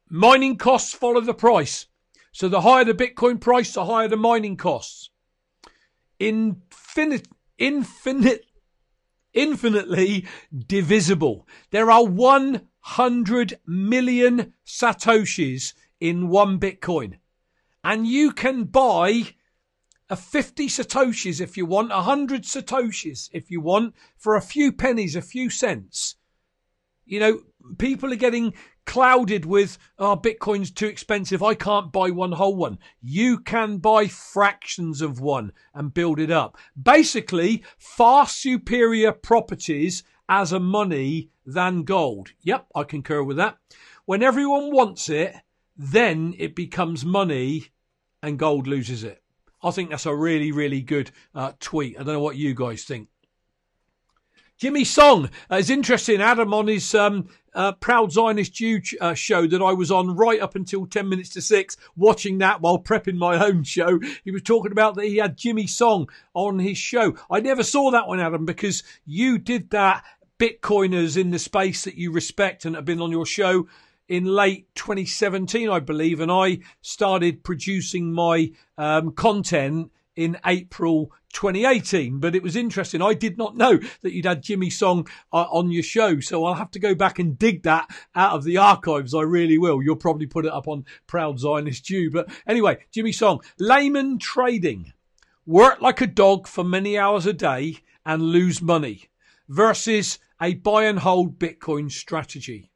Mining 0.10 0.58
costs 0.58 0.94
follow 0.94 1.22
the 1.22 1.36
price. 1.36 1.86
So 2.36 2.50
the 2.50 2.60
higher 2.60 2.84
the 2.84 2.93
Bitcoin 2.93 3.39
price, 3.39 3.71
the 3.71 3.86
higher 3.86 4.10
the 4.10 4.17
mining 4.17 4.58
costs. 4.58 5.10
Infinite, 6.19 7.30
infinite, 7.58 8.43
infinitely 9.34 10.28
divisible. 10.54 11.48
There 11.71 11.89
are 11.89 12.06
100 12.06 13.60
million 13.65 14.54
Satoshis 14.67 15.76
in 16.02 16.28
one 16.28 16.60
Bitcoin. 16.60 17.19
And 17.86 18.06
you 18.06 18.34
can 18.34 18.65
buy 18.65 19.36
a 20.10 20.17
50 20.17 20.67
Satoshis 20.67 21.39
if 21.39 21.56
you 21.56 21.65
want, 21.65 21.93
a 21.93 22.04
100 22.04 22.43
Satoshis 22.43 23.30
if 23.32 23.50
you 23.50 23.62
want, 23.62 23.95
for 24.17 24.36
a 24.36 24.41
few 24.41 24.74
pennies, 24.74 25.15
a 25.15 25.21
few 25.21 25.50
cents. 25.50 26.17
You 27.06 27.21
know, 27.21 27.39
people 27.78 28.12
are 28.12 28.17
getting 28.17 28.54
clouded 28.86 29.45
with, 29.45 29.78
oh, 30.00 30.15
Bitcoin's 30.17 30.71
too 30.71 30.88
expensive. 30.88 31.43
I 31.43 31.54
can't 31.54 31.91
buy 31.91 32.12
one 32.12 32.34
whole 32.34 32.56
one. 32.56 32.80
You 33.02 33.39
can 33.39 33.78
buy 33.78 34.08
fractions 34.08 35.02
of 35.02 35.19
one 35.19 35.52
and 35.74 35.93
build 35.93 36.19
it 36.19 36.32
up. 36.32 36.58
Basically, 36.82 37.63
far 37.78 38.28
superior 38.28 39.12
properties 39.12 40.04
as 40.30 40.52
a 40.52 40.60
money 40.60 41.30
than 41.45 41.84
gold. 41.84 42.30
Yep, 42.41 42.67
I 42.76 42.84
concur 42.84 43.24
with 43.24 43.38
that. 43.38 43.58
When 44.06 44.24
everyone 44.24 44.71
wants 44.71 45.10
it, 45.10 45.36
then 45.78 46.34
it 46.38 46.56
becomes 46.56 47.06
money 47.06 47.67
and 48.21 48.39
gold 48.39 48.67
loses 48.67 49.04
it. 49.04 49.21
I 49.63 49.71
think 49.71 49.89
that's 49.89 50.06
a 50.06 50.15
really, 50.15 50.52
really 50.52 50.82
good 50.82 51.12
uh, 51.34 51.54
tweet. 51.60 51.95
I 52.00 52.04
don't 52.04 52.13
know 52.13 52.19
what 52.19 52.38
you 52.38 52.54
guys 52.54 52.84
think. 52.84 53.10
Jimmy 54.58 54.86
Song 54.86 55.30
uh, 55.52 55.58
is 55.58 55.70
interesting. 55.70 56.22
Adam 56.22 56.54
on 56.54 56.68
his 56.68 56.96
um, 56.96 57.28
uh, 57.54 57.74
Proud 57.74 58.13
Zionist 58.13 58.54
Jew 58.54 58.82
uh, 59.02 59.13
show 59.13 59.48
that 59.48 59.62
I 59.62 59.74
was 59.74 59.91
on 59.91 60.15
right 60.15 60.39
up 60.39 60.56
until 60.56 60.86
10 60.86 61.10
minutes 61.10 61.30
to 61.32 61.41
six, 61.41 61.76
watching 61.98 62.38
that 62.38 62.62
while 62.62 62.80
prepping 62.80 63.18
my 63.18 63.44
own 63.44 63.63
show. 63.63 64.00
He 64.24 64.32
was 64.32 64.44
talking 64.44 64.72
about 64.72 64.96
that 64.96 65.06
he 65.06 65.18
had 65.18 65.36
Jimmy 65.36 65.68
Song 65.68 66.08
on 66.34 66.60
his 66.60 66.78
show. 66.78 67.15
I 67.30 67.41
never 67.41 67.63
saw 67.63 67.91
that 67.91 68.08
one, 68.08 68.22
Adam, 68.22 68.46
because 68.46 68.84
you 69.06 69.38
did 69.38 69.72
that 69.72 70.06
Bitcoiners 70.39 71.18
in 71.18 71.32
the 71.32 71.39
space 71.39 71.84
that 71.84 71.96
you 71.96 72.12
respect 72.12 72.63
and 72.63 72.76
have 72.76 72.86
been 72.86 73.02
on 73.02 73.12
your 73.12 73.26
show 73.26 73.68
in 74.08 74.24
late 74.24 74.74
2017, 74.76 75.70
I 75.70 75.80
believe, 75.80 76.22
and 76.22 76.32
I 76.32 76.60
started 76.82 77.44
producing 77.44 78.13
my 78.13 78.52
um, 78.78 79.12
content 79.12 79.91
in 80.15 80.38
April 80.45 81.12
2018. 81.34 82.19
But 82.19 82.36
it 82.36 82.43
was 82.43 82.56
interesting. 82.56 83.01
I 83.01 83.13
did 83.13 83.38
not 83.38 83.58
know 83.58 83.80
that 84.01 84.13
you'd 84.13 84.25
had 84.25 84.41
Jimmy 84.41 84.69
Song 84.69 85.08
uh, 85.32 85.45
on 85.51 85.71
your 85.71 85.84
show. 85.84 86.19
So 86.19 86.45
I'll 86.45 86.56
have 86.56 86.71
to 86.71 86.80
go 86.80 86.95
back 86.95 87.19
and 87.19 87.38
dig 87.38 87.63
that 87.63 87.89
out 88.15 88.34
of 88.34 88.43
the 88.43 88.58
archives. 88.58 89.13
I 89.13 89.21
really 89.21 89.58
will. 89.58 89.82
You'll 89.82 89.95
probably 89.95 90.28
put 90.28 90.45
it 90.45 90.54
up 90.54 90.67
on 90.67 90.86
Proud 91.08 91.39
Zionist 91.39 91.86
Jew. 91.86 92.10
But 92.12 92.30
anyway, 92.47 92.78
Jimmy 92.91 93.12
Song, 93.12 93.41
layman 93.60 94.19
trading. 94.19 94.93
Work 95.45 95.82
like 95.82 96.01
a 96.01 96.08
dog 96.08 96.47
for 96.47 96.63
many 96.63 96.97
hours 96.97 97.25
a 97.25 97.34
day 97.34 97.80
and 98.06 98.21
lose 98.21 98.62
money 98.62 99.10
versus 99.47 100.19
a 100.41 100.56
buy 100.56 100.86
and 100.86 100.99
hold 100.99 101.38
Bitcoin 101.39 101.91
strategy. 101.91 102.71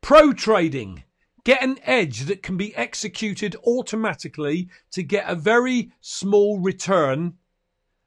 Pro 0.00 0.32
trading 0.32 1.02
Get 1.46 1.62
an 1.62 1.78
edge 1.84 2.22
that 2.22 2.42
can 2.42 2.56
be 2.56 2.74
executed 2.74 3.54
automatically 3.64 4.68
to 4.90 5.04
get 5.04 5.30
a 5.30 5.36
very 5.36 5.92
small 6.00 6.58
return. 6.58 7.34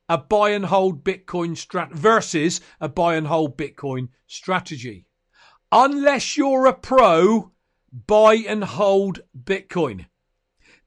A 0.09 0.17
buy 0.17 0.49
and 0.49 0.65
hold 0.65 1.05
Bitcoin 1.05 1.51
strat 1.51 1.93
versus 1.93 2.59
a 2.81 2.89
buy 2.89 3.15
and 3.15 3.27
hold 3.27 3.57
Bitcoin 3.57 4.09
strategy. 4.27 5.05
Unless 5.71 6.35
you're 6.35 6.65
a 6.65 6.73
pro, 6.73 7.53
buy 8.07 8.33
and 8.45 8.61
hold 8.61 9.21
Bitcoin. 9.41 10.07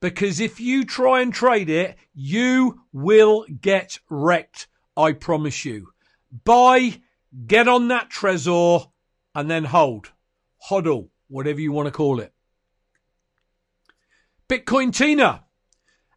Because 0.01 0.39
if 0.39 0.61
you 0.61 0.85
try 0.85 1.23
and 1.23 1.33
trade 1.33 1.71
it, 1.71 1.97
you 2.13 2.83
will 2.93 3.47
get 3.63 3.99
wrecked. 4.11 4.69
I 4.95 5.13
promise 5.13 5.65
you. 5.65 5.95
Buy, 6.45 7.01
get 7.47 7.67
on 7.67 7.89
that 7.89 8.11
Trezor, 8.11 8.91
and 9.35 9.51
then 9.51 9.65
hold. 9.65 10.13
Hodl, 10.69 11.09
whatever 11.29 11.59
you 11.59 11.73
want 11.73 11.87
to 11.87 11.93
call 11.93 12.21
it. 12.21 12.35
Bitcoin 14.53 14.95
Tina. 14.95 15.47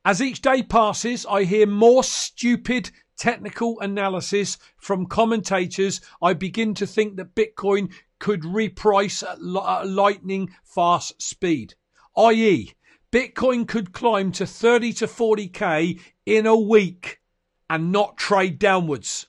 As 0.04 0.22
each 0.22 0.42
day 0.42 0.62
passes, 0.62 1.26
I 1.26 1.46
hear 1.46 1.66
more 1.66 2.04
stupid 2.04 2.92
technical 3.16 3.80
analysis 3.80 4.58
from 4.76 5.06
commentators. 5.06 6.02
I 6.22 6.34
begin 6.34 6.74
to 6.74 6.86
think 6.86 7.16
that 7.16 7.34
Bitcoin 7.34 7.94
could 8.20 8.42
reprice 8.42 9.24
at 9.24 9.42
lightning 9.42 10.54
fast 10.66 11.22
speed, 11.22 11.76
i.e., 12.18 12.74
Bitcoin 13.10 13.66
could 13.66 13.94
climb 13.94 14.34
to 14.34 14.46
30 14.46 14.92
to 14.92 15.08
40k 15.08 16.02
in 16.26 16.46
a 16.46 16.60
week 16.60 17.22
and 17.70 17.90
not 17.94 18.18
trade 18.18 18.60
downwards. 18.60 19.28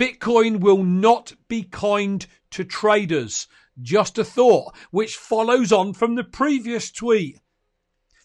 Bitcoin 0.00 0.58
will 0.58 0.82
not 0.82 1.34
be 1.46 1.62
kind 1.62 2.26
to 2.50 2.64
traders. 2.64 3.46
Just 3.80 4.18
a 4.18 4.24
thought, 4.24 4.74
which 4.90 5.14
follows 5.16 5.70
on 5.70 5.92
from 5.92 6.16
the 6.16 6.24
previous 6.24 6.90
tweet. 6.90 7.38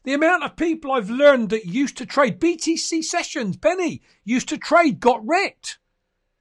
The 0.03 0.13
amount 0.13 0.43
of 0.43 0.55
people 0.55 0.91
I've 0.91 1.11
learned 1.11 1.49
that 1.51 1.65
used 1.65 1.97
to 1.97 2.07
trade 2.07 2.39
BTC 2.39 3.03
sessions, 3.03 3.57
Penny, 3.57 4.01
used 4.23 4.49
to 4.49 4.57
trade, 4.57 4.99
got 4.99 5.25
wrecked. 5.25 5.77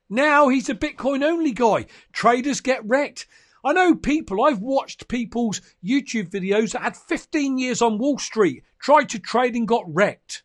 Now 0.08 0.48
he's 0.48 0.70
a 0.70 0.74
Bitcoin 0.74 1.22
only 1.22 1.52
guy. 1.52 1.86
Traders 2.10 2.62
get 2.62 2.84
wrecked. 2.84 3.26
I 3.62 3.74
know 3.74 3.94
people, 3.94 4.42
I've 4.42 4.60
watched 4.60 5.08
people's 5.08 5.60
YouTube 5.84 6.30
videos 6.30 6.72
that 6.72 6.82
had 6.82 6.96
15 6.96 7.58
years 7.58 7.82
on 7.82 7.98
Wall 7.98 8.18
Street, 8.18 8.64
tried 8.78 9.10
to 9.10 9.18
trade 9.18 9.54
and 9.54 9.68
got 9.68 9.84
wrecked. 9.86 10.42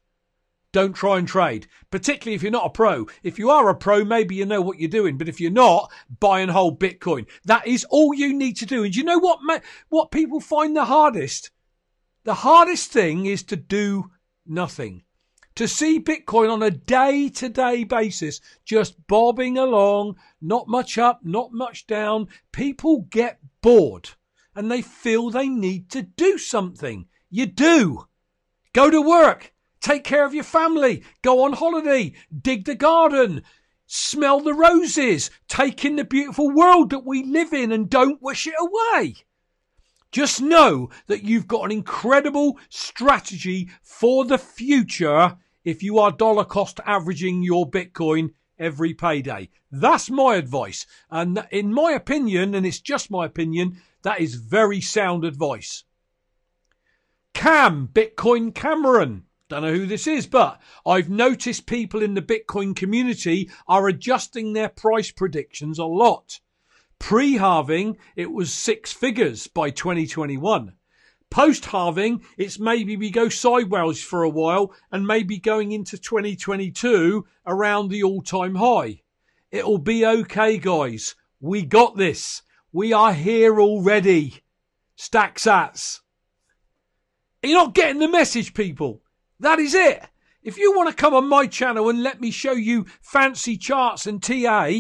Don't 0.74 0.94
try 0.94 1.18
and 1.18 1.26
trade, 1.26 1.68
particularly 1.90 2.36
if 2.36 2.44
you're 2.44 2.52
not 2.52 2.66
a 2.66 2.70
pro. 2.70 3.08
If 3.24 3.40
you 3.40 3.50
are 3.50 3.70
a 3.70 3.76
pro, 3.76 4.04
maybe 4.04 4.36
you 4.36 4.46
know 4.46 4.60
what 4.60 4.78
you're 4.78 4.90
doing, 4.90 5.18
but 5.18 5.30
if 5.30 5.40
you're 5.40 5.50
not, 5.50 5.90
buy 6.20 6.42
and 6.42 6.52
hold 6.52 6.82
Bitcoin. 6.82 7.28
That 7.46 7.66
is 7.66 7.86
all 7.86 8.14
you 8.14 8.34
need 8.34 8.58
to 8.58 8.66
do. 8.66 8.84
And 8.84 8.94
you 8.94 9.06
know 9.06 9.20
what, 9.20 9.40
what 9.88 10.12
people 10.12 10.42
find 10.42 10.76
the 10.76 10.84
hardest? 10.84 11.52
The 12.26 12.34
hardest 12.34 12.92
thing 12.92 13.28
is 13.28 13.44
to 13.44 13.56
do 13.56 14.10
nothing. 14.48 15.04
To 15.58 15.68
see 15.68 16.00
Bitcoin 16.00 16.52
on 16.52 16.64
a 16.64 16.72
day 16.72 17.30
to 17.30 17.50
day 17.50 17.84
basis, 17.84 18.42
just 18.66 19.06
bobbing 19.06 19.60
along, 19.60 20.16
not 20.42 20.68
much 20.68 20.98
up, 20.98 21.20
not 21.24 21.54
much 21.54 21.86
down, 21.86 22.28
people 22.52 23.02
get 23.12 23.40
bored 23.62 24.10
and 24.56 24.72
they 24.72 24.82
feel 24.82 25.30
they 25.30 25.48
need 25.48 25.92
to 25.92 26.02
do 26.02 26.40
something. 26.40 27.06
You 27.30 27.46
do. 27.46 28.08
Go 28.74 28.90
to 28.90 29.04
work. 29.04 29.54
Take 29.80 30.04
care 30.04 30.26
of 30.26 30.34
your 30.34 30.44
family. 30.44 31.04
Go 31.22 31.44
on 31.44 31.54
holiday. 31.54 32.14
Dig 32.36 32.66
the 32.66 32.74
garden. 32.74 33.44
Smell 33.86 34.40
the 34.40 34.56
roses. 34.56 35.30
Take 35.48 35.86
in 35.86 35.96
the 35.96 36.04
beautiful 36.04 36.50
world 36.50 36.90
that 36.90 37.06
we 37.06 37.24
live 37.24 37.54
in 37.54 37.72
and 37.72 37.88
don't 37.88 38.20
wish 38.20 38.48
it 38.48 38.56
away. 38.60 39.16
Just 40.16 40.42
know 40.42 40.90
that 41.08 41.26
you've 41.26 41.46
got 41.46 41.66
an 41.66 41.74
incredible 41.74 42.58
strategy 42.70 43.70
for 43.82 44.24
the 44.24 44.38
future 44.38 45.36
if 45.66 45.84
you 45.84 46.00
are 46.00 46.10
dollar 46.10 46.46
cost 46.46 46.80
averaging 46.86 47.44
your 47.44 47.70
Bitcoin 47.70 48.30
every 48.58 48.94
payday. 48.94 49.50
That's 49.70 50.10
my 50.10 50.38
advice. 50.38 50.86
And 51.12 51.46
in 51.52 51.74
my 51.74 51.92
opinion, 51.92 52.56
and 52.56 52.66
it's 52.66 52.80
just 52.80 53.12
my 53.12 53.26
opinion, 53.26 53.82
that 54.04 54.22
is 54.22 54.36
very 54.36 54.80
sound 54.80 55.26
advice. 55.26 55.84
Cam, 57.34 57.90
Bitcoin 57.90 58.56
Cameron. 58.56 59.26
Don't 59.50 59.64
know 59.64 59.74
who 59.74 59.86
this 59.86 60.08
is, 60.08 60.28
but 60.28 60.62
I've 60.86 61.10
noticed 61.10 61.68
people 61.68 62.02
in 62.02 62.14
the 62.14 62.22
Bitcoin 62.22 62.74
community 62.74 63.50
are 63.68 63.90
adjusting 63.90 64.54
their 64.54 64.70
price 64.70 65.12
predictions 65.12 65.78
a 65.78 65.84
lot. 65.84 66.40
Pre 67.06 67.34
halving, 67.34 67.98
it 68.16 68.32
was 68.32 68.52
six 68.52 68.92
figures 68.92 69.46
by 69.46 69.70
2021. 69.70 70.74
Post 71.30 71.66
halving, 71.66 72.24
it's 72.36 72.58
maybe 72.58 72.98
we 72.98 73.12
go 73.12 73.30
sideways 73.30 74.04
for 74.04 74.24
a 74.24 74.30
while 74.30 74.74
and 74.92 75.06
maybe 75.06 75.38
going 75.38 75.72
into 75.72 76.00
2022 76.00 77.28
around 77.46 77.90
the 77.90 78.02
all 78.02 78.24
time 78.24 78.56
high. 78.56 79.04
It'll 79.52 79.78
be 79.78 80.04
okay, 80.04 80.58
guys. 80.58 81.14
We 81.40 81.64
got 81.64 81.96
this. 81.96 82.42
We 82.72 82.92
are 82.92 83.14
here 83.14 83.62
already. 83.62 84.42
Stack 84.96 85.38
sats. 85.38 86.00
You're 87.44 87.54
not 87.54 87.76
getting 87.76 88.00
the 88.00 88.08
message, 88.08 88.56
people. 88.56 89.04
That 89.40 89.60
is 89.60 89.76
it. 89.76 90.02
If 90.42 90.58
you 90.58 90.76
want 90.76 90.90
to 90.90 90.96
come 90.96 91.14
on 91.14 91.30
my 91.30 91.46
channel 91.46 91.88
and 91.88 92.02
let 92.02 92.20
me 92.20 92.32
show 92.32 92.54
you 92.54 92.88
fancy 93.00 93.58
charts 93.58 94.08
and 94.08 94.24
TA, 94.24 94.72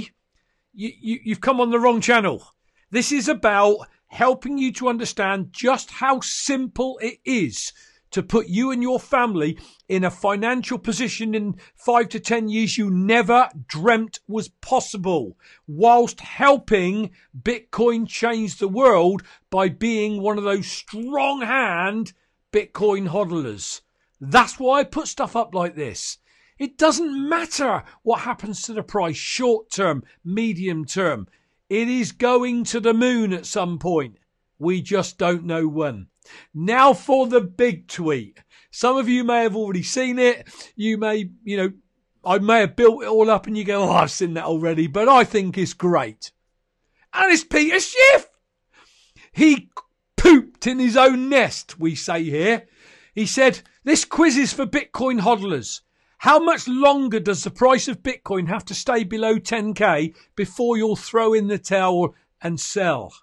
you, 0.76 0.92
you, 1.00 1.20
you've 1.24 1.42
come 1.42 1.62
on 1.62 1.72
the 1.72 1.80
wrong 1.80 2.02
channel. 2.02 2.46
This 2.92 3.12
is 3.12 3.28
about 3.28 3.88
helping 4.08 4.58
you 4.58 4.72
to 4.74 4.90
understand 4.90 5.52
just 5.52 5.90
how 5.92 6.20
simple 6.20 7.00
it 7.02 7.20
is 7.26 7.74
to 8.12 8.24
put 8.24 8.48
you 8.48 8.72
and 8.72 8.82
your 8.82 9.00
family 9.00 9.58
in 9.90 10.04
a 10.04 10.12
financial 10.12 10.78
position 10.78 11.36
in 11.36 11.56
five 11.76 12.08
to 12.08 12.20
10 12.20 12.48
years 12.48 12.78
you 12.78 12.90
never 12.90 13.50
dreamt 13.68 14.20
was 14.28 14.48
possible, 14.48 15.38
whilst 15.68 16.22
helping 16.22 17.12
Bitcoin 17.38 18.08
change 18.08 18.58
the 18.58 18.68
world 18.68 19.22
by 19.50 19.68
being 19.68 20.22
one 20.22 20.38
of 20.38 20.44
those 20.44 20.68
strong 20.68 21.42
hand 21.42 22.14
Bitcoin 22.54 23.10
hodlers. 23.10 23.82
That's 24.22 24.60
why 24.60 24.80
I 24.80 24.84
put 24.86 25.08
stuff 25.08 25.36
up 25.36 25.54
like 25.54 25.76
this. 25.76 26.20
It 26.58 26.78
doesn't 26.78 27.28
matter 27.30 27.84
what 28.04 28.22
happens 28.22 28.62
to 28.64 28.74
the 28.74 28.84
price 28.84 29.18
short 29.18 29.70
term, 29.70 30.04
medium 30.24 30.86
term. 30.86 31.28
It 31.70 31.88
is 31.88 32.12
going 32.12 32.64
to 32.66 32.80
the 32.80 32.94
moon 32.94 33.34
at 33.34 33.46
some 33.46 33.80
point. 33.80 34.18
We 34.58 34.82
just 34.82 35.18
don't 35.18 35.46
know 35.46 35.68
when. 35.68 36.08
Now 36.54 36.94
for 36.94 37.28
the 37.28 37.42
big 37.42 37.88
tweet. 37.88 38.42
Some 38.72 38.98
of 38.98 39.10
you 39.10 39.24
may 39.24 39.44
have 39.44 39.56
already 39.56 39.84
seen 39.84 40.18
it. 40.18 40.48
You 40.76 40.98
may, 40.98 41.30
you 41.44 41.58
know, 41.58 41.72
I 42.24 42.40
may 42.40 42.62
have 42.62 42.76
built 42.76 43.04
it 43.04 43.08
all 43.08 43.30
up 43.30 43.48
and 43.48 43.58
you 43.58 43.64
go, 43.64 43.84
oh, 43.84 43.92
I've 43.92 44.12
seen 44.12 44.34
that 44.36 44.46
already, 44.46 44.88
but 44.88 45.10
I 45.10 45.24
think 45.24 45.58
it's 45.58 45.74
great. 45.74 46.32
And 47.14 47.32
it's 47.32 47.44
Peter 47.44 47.80
Schiff. 47.80 48.28
He 49.32 49.70
pooped 50.18 50.66
in 50.68 50.80
his 50.80 50.98
own 50.98 51.30
nest, 51.30 51.80
we 51.80 51.96
say 51.96 52.24
here. 52.24 52.68
He 53.14 53.26
said, 53.26 53.62
this 53.84 54.06
quiz 54.06 54.38
is 54.38 54.54
for 54.54 54.66
Bitcoin 54.66 55.22
hodlers. 55.22 55.82
How 56.26 56.40
much 56.40 56.68
longer 56.68 57.20
does 57.20 57.44
the 57.44 57.52
price 57.52 57.88
of 57.88 58.02
Bitcoin 58.02 58.48
have 58.48 58.66
to 58.66 58.74
stay 58.74 59.04
below 59.04 59.36
10k 59.36 60.16
before 60.36 60.76
you'll 60.76 60.96
throw 60.96 61.36
in 61.36 61.50
the 61.50 61.60
towel 61.60 62.16
and 62.42 62.60
sell? 62.60 63.14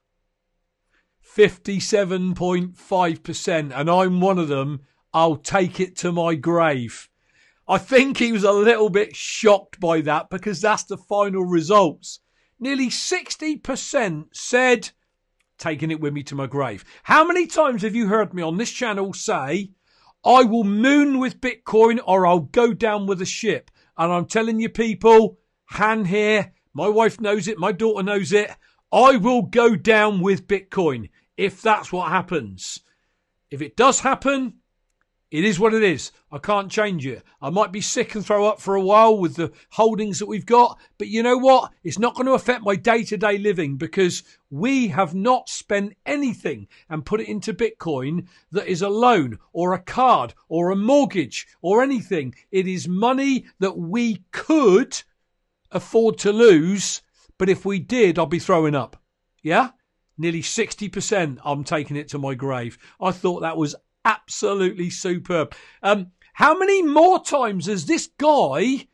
57.5%, 1.36 3.72
and 3.74 3.90
I'm 3.90 4.20
one 4.20 4.38
of 4.38 4.46
them. 4.46 4.82
I'll 5.12 5.34
take 5.34 5.80
it 5.80 5.96
to 5.96 6.12
my 6.12 6.36
grave. 6.36 7.08
I 7.66 7.78
think 7.78 8.18
he 8.18 8.30
was 8.30 8.44
a 8.44 8.52
little 8.52 8.88
bit 8.88 9.16
shocked 9.16 9.80
by 9.80 10.00
that 10.02 10.30
because 10.30 10.60
that's 10.60 10.84
the 10.84 10.96
final 10.96 11.42
results. 11.42 12.20
Nearly 12.60 12.86
60% 12.86 14.26
said, 14.32 14.90
taking 15.58 15.90
it 15.90 15.98
with 15.98 16.12
me 16.12 16.22
to 16.22 16.36
my 16.36 16.46
grave. 16.46 16.84
How 17.02 17.24
many 17.24 17.48
times 17.48 17.82
have 17.82 17.96
you 17.96 18.06
heard 18.06 18.32
me 18.32 18.42
on 18.42 18.58
this 18.58 18.70
channel 18.70 19.12
say, 19.12 19.72
I 20.24 20.44
will 20.44 20.64
moon 20.64 21.18
with 21.18 21.40
Bitcoin 21.40 21.98
or 22.06 22.26
I'll 22.26 22.40
go 22.40 22.72
down 22.72 23.06
with 23.06 23.20
a 23.20 23.26
ship. 23.26 23.70
And 23.96 24.12
I'm 24.12 24.26
telling 24.26 24.60
you 24.60 24.68
people, 24.68 25.38
Han 25.66 26.04
here, 26.04 26.52
my 26.72 26.88
wife 26.88 27.20
knows 27.20 27.48
it, 27.48 27.58
my 27.58 27.72
daughter 27.72 28.02
knows 28.02 28.32
it. 28.32 28.50
I 28.92 29.16
will 29.16 29.42
go 29.42 29.74
down 29.74 30.20
with 30.20 30.46
Bitcoin 30.46 31.10
if 31.36 31.60
that's 31.62 31.92
what 31.92 32.10
happens. 32.10 32.80
If 33.50 33.62
it 33.62 33.76
does 33.76 34.00
happen, 34.00 34.54
it 35.32 35.44
is 35.44 35.58
what 35.58 35.72
it 35.72 35.82
is. 35.82 36.12
I 36.30 36.36
can't 36.36 36.70
change 36.70 37.06
it. 37.06 37.22
I 37.40 37.48
might 37.48 37.72
be 37.72 37.80
sick 37.80 38.14
and 38.14 38.24
throw 38.24 38.46
up 38.46 38.60
for 38.60 38.74
a 38.74 38.82
while 38.82 39.16
with 39.16 39.36
the 39.36 39.50
holdings 39.70 40.18
that 40.18 40.26
we've 40.26 40.44
got, 40.44 40.78
but 40.98 41.08
you 41.08 41.22
know 41.22 41.38
what? 41.38 41.72
It's 41.82 41.98
not 41.98 42.14
going 42.14 42.26
to 42.26 42.34
affect 42.34 42.62
my 42.62 42.76
day 42.76 43.02
to 43.04 43.16
day 43.16 43.38
living 43.38 43.78
because 43.78 44.24
we 44.50 44.88
have 44.88 45.14
not 45.14 45.48
spent 45.48 45.96
anything 46.04 46.68
and 46.90 47.06
put 47.06 47.22
it 47.22 47.28
into 47.28 47.54
Bitcoin 47.54 48.26
that 48.50 48.66
is 48.66 48.82
a 48.82 48.90
loan 48.90 49.38
or 49.54 49.72
a 49.72 49.78
card 49.78 50.34
or 50.48 50.70
a 50.70 50.76
mortgage 50.76 51.48
or 51.62 51.82
anything. 51.82 52.34
It 52.50 52.68
is 52.68 52.86
money 52.86 53.46
that 53.58 53.78
we 53.78 54.24
could 54.32 55.02
afford 55.70 56.18
to 56.18 56.30
lose, 56.30 57.00
but 57.38 57.48
if 57.48 57.64
we 57.64 57.78
did, 57.78 58.18
I'd 58.18 58.28
be 58.28 58.38
throwing 58.38 58.74
up. 58.74 59.00
Yeah? 59.42 59.70
Nearly 60.18 60.42
60%, 60.42 61.38
I'm 61.42 61.64
taking 61.64 61.96
it 61.96 62.08
to 62.08 62.18
my 62.18 62.34
grave. 62.34 62.76
I 63.00 63.12
thought 63.12 63.40
that 63.40 63.56
was 63.56 63.74
absolutely 64.04 64.90
superb. 64.90 65.54
Um, 65.82 66.12
how 66.34 66.56
many 66.56 66.82
more 66.82 67.22
times 67.22 67.68
is 67.68 67.86
this 67.86 68.08
guy 68.18 68.88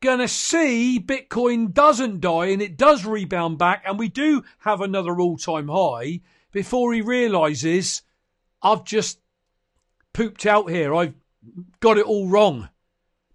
going 0.00 0.18
to 0.18 0.28
see 0.28 1.00
Bitcoin 1.04 1.72
doesn't 1.72 2.20
die 2.20 2.46
and 2.46 2.62
it 2.62 2.76
does 2.76 3.04
rebound 3.04 3.58
back 3.58 3.82
and 3.86 3.98
we 3.98 4.08
do 4.08 4.44
have 4.58 4.80
another 4.80 5.18
all 5.18 5.36
time 5.36 5.68
high 5.68 6.20
before 6.52 6.92
he 6.92 7.00
realizes 7.00 8.02
I've 8.62 8.84
just 8.84 9.20
pooped 10.12 10.46
out 10.46 10.70
here. 10.70 10.94
I've 10.94 11.14
got 11.80 11.98
it 11.98 12.06
all 12.06 12.28
wrong. 12.28 12.68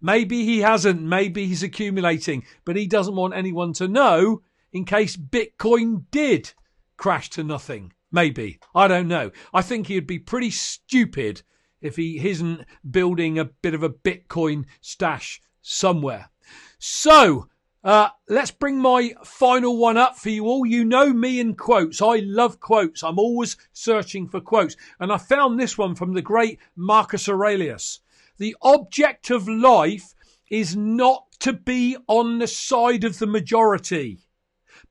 Maybe 0.01 0.45
he 0.45 0.60
hasn't. 0.62 1.01
Maybe 1.01 1.45
he's 1.45 1.62
accumulating, 1.62 2.43
but 2.65 2.75
he 2.75 2.88
doesn't 2.88 3.15
want 3.15 3.36
anyone 3.36 3.73
to 3.73 3.88
know 3.88 4.41
in 4.71 4.86
case 4.86 5.15
Bitcoin 5.15 6.05
did 6.10 6.53
crash 6.97 7.29
to 7.31 7.43
nothing. 7.43 7.93
Maybe. 8.12 8.60
I 8.76 8.88
don't 8.88 9.08
know. 9.08 9.32
I 9.54 9.62
think 9.62 9.88
he'd 9.88 10.08
be 10.08 10.19
pretty 10.19 10.52
stupid 10.52 11.43
if 11.82 11.95
he 11.95 12.28
isn't 12.28 12.65
building 12.89 13.39
a 13.39 13.45
bit 13.45 13.74
of 13.74 13.84
a 13.84 13.89
Bitcoin 13.89 14.65
stash 14.82 15.41
somewhere. 15.62 16.30
So, 16.78 17.47
uh, 17.84 18.10
let's 18.30 18.52
bring 18.52 18.78
my 18.78 19.13
final 19.24 19.78
one 19.78 19.97
up 19.97 20.17
for 20.17 20.30
you 20.30 20.45
all. 20.45 20.65
You 20.65 20.86
know 20.86 21.12
me 21.12 21.39
in 21.39 21.56
quotes. 21.56 22.02
I 22.02 22.17
love 22.17 22.60
quotes. 22.60 23.04
I'm 23.04 23.17
always 23.17 23.58
searching 23.74 24.28
for 24.28 24.39
quotes. 24.39 24.76
And 25.00 25.12
I 25.12 25.17
found 25.17 25.60
this 25.60 25.78
one 25.78 25.95
from 25.95 26.13
the 26.13 26.21
great 26.21 26.60
Marcus 26.76 27.28
Aurelius. 27.28 28.02
The 28.38 28.56
object 28.62 29.32
of 29.32 29.47
life 29.47 30.13
is 30.50 30.76
not 30.76 31.26
to 31.39 31.54
be 31.54 31.97
on 32.08 32.38
the 32.38 32.47
side 32.47 33.04
of 33.04 33.17
the 33.17 33.28
majority, 33.28 34.28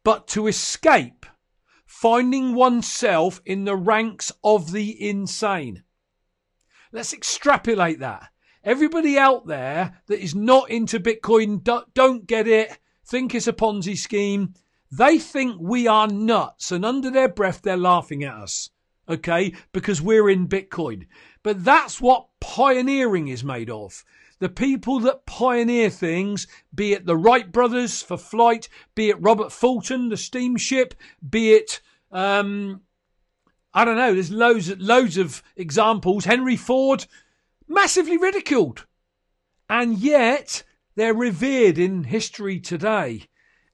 but 0.02 0.26
to 0.28 0.48
escape 0.48 1.26
finding 1.90 2.54
oneself 2.54 3.42
in 3.44 3.64
the 3.64 3.74
ranks 3.74 4.30
of 4.44 4.70
the 4.70 5.08
insane. 5.08 5.82
Let's 6.92 7.12
extrapolate 7.12 7.98
that. 7.98 8.28
Everybody 8.62 9.18
out 9.18 9.48
there 9.48 10.00
that 10.06 10.22
is 10.22 10.32
not 10.32 10.70
into 10.70 11.00
Bitcoin, 11.00 11.64
don't 11.92 12.26
get 12.28 12.46
it, 12.46 12.78
think 13.04 13.34
it's 13.34 13.48
a 13.48 13.52
Ponzi 13.52 13.98
scheme. 13.98 14.54
They 14.92 15.18
think 15.18 15.56
we 15.60 15.88
are 15.88 16.06
nuts, 16.06 16.70
and 16.70 16.84
under 16.84 17.10
their 17.10 17.28
breath, 17.28 17.60
they're 17.62 17.76
laughing 17.76 18.22
at 18.22 18.34
us, 18.34 18.70
okay, 19.08 19.52
because 19.72 20.00
we're 20.00 20.30
in 20.30 20.46
Bitcoin. 20.46 21.08
But 21.42 21.64
that's 21.64 22.00
what 22.00 22.28
pioneering 22.40 23.26
is 23.26 23.42
made 23.42 23.68
of. 23.68 24.04
The 24.40 24.48
people 24.48 25.00
that 25.00 25.26
pioneer 25.26 25.90
things, 25.90 26.46
be 26.74 26.92
it 26.92 27.06
the 27.06 27.16
Wright 27.16 27.52
brothers 27.52 28.02
for 28.02 28.16
flight, 28.16 28.68
be 28.94 29.10
it 29.10 29.20
Robert 29.20 29.52
Fulton, 29.52 30.08
the 30.08 30.16
steamship, 30.16 30.94
be 31.28 31.52
it, 31.52 31.80
um, 32.10 32.80
I 33.72 33.84
don't 33.84 33.96
know, 33.96 34.14
there's 34.14 34.30
loads, 34.32 34.76
loads 34.78 35.16
of 35.16 35.42
examples. 35.56 36.24
Henry 36.24 36.56
Ford, 36.56 37.06
massively 37.68 38.16
ridiculed. 38.16 38.86
And 39.68 39.98
yet, 39.98 40.64
they're 40.96 41.14
revered 41.14 41.78
in 41.78 42.04
history 42.04 42.58
today 42.58 43.29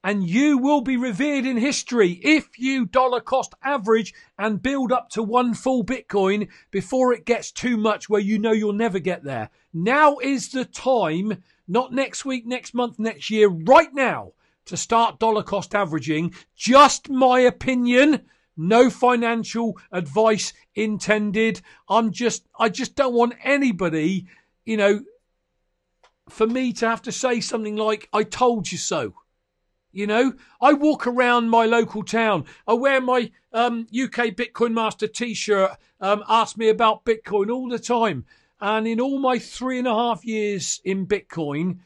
and 0.07 0.25
you 0.25 0.57
will 0.57 0.79
be 0.79 0.95
revered 0.95 1.45
in 1.45 1.57
history 1.57 2.11
if 2.23 2.57
you 2.57 2.85
dollar 2.85 3.19
cost 3.19 3.53
average 3.61 4.13
and 4.39 4.63
build 4.63 4.89
up 4.89 5.09
to 5.09 5.21
one 5.21 5.53
full 5.53 5.83
Bitcoin 5.83 6.47
before 6.71 7.11
it 7.11 7.25
gets 7.25 7.51
too 7.51 7.75
much 7.75 8.07
where 8.07 8.21
you 8.21 8.39
know 8.39 8.53
you'll 8.53 8.71
never 8.71 8.99
get 8.99 9.25
there. 9.25 9.49
Now 9.73 10.15
is 10.19 10.47
the 10.47 10.63
time, 10.63 11.43
not 11.67 11.91
next 11.91 12.23
week, 12.23 12.45
next 12.45 12.73
month, 12.73 12.97
next 12.97 13.29
year, 13.29 13.49
right 13.49 13.93
now 13.93 14.31
to 14.63 14.77
start 14.77 15.19
dollar 15.19 15.43
cost 15.43 15.75
averaging. 15.75 16.33
Just 16.55 17.09
my 17.09 17.41
opinion. 17.41 18.21
No 18.55 18.89
financial 18.89 19.77
advice 19.91 20.53
intended. 20.73 21.59
I'm 21.89 22.13
just, 22.13 22.47
I 22.57 22.69
just 22.69 22.95
don't 22.95 23.13
want 23.13 23.33
anybody, 23.43 24.25
you 24.63 24.77
know, 24.77 25.01
for 26.29 26.47
me 26.47 26.71
to 26.71 26.87
have 26.87 27.01
to 27.01 27.11
say 27.11 27.41
something 27.41 27.75
like, 27.75 28.07
I 28.13 28.23
told 28.23 28.71
you 28.71 28.77
so. 28.77 29.13
You 29.97 30.05
know, 30.05 30.33
I 30.61 30.73
walk 30.73 31.07
around 31.07 31.49
my 31.49 31.65
local 31.65 32.03
town. 32.03 32.45
I 32.67 32.75
wear 32.75 33.01
my 33.01 33.31
um, 33.51 33.87
UK 33.91 34.27
Bitcoin 34.27 34.73
Master 34.73 35.07
T-shirt. 35.07 35.71
Um, 35.99 36.23
ask 36.29 36.55
me 36.55 36.69
about 36.69 37.03
Bitcoin 37.03 37.51
all 37.51 37.67
the 37.67 37.79
time. 37.79 38.23
And 38.61 38.87
in 38.87 39.01
all 39.01 39.17
my 39.17 39.39
three 39.39 39.79
and 39.79 39.87
a 39.87 39.95
half 39.95 40.23
years 40.23 40.79
in 40.85 41.07
Bitcoin, 41.07 41.79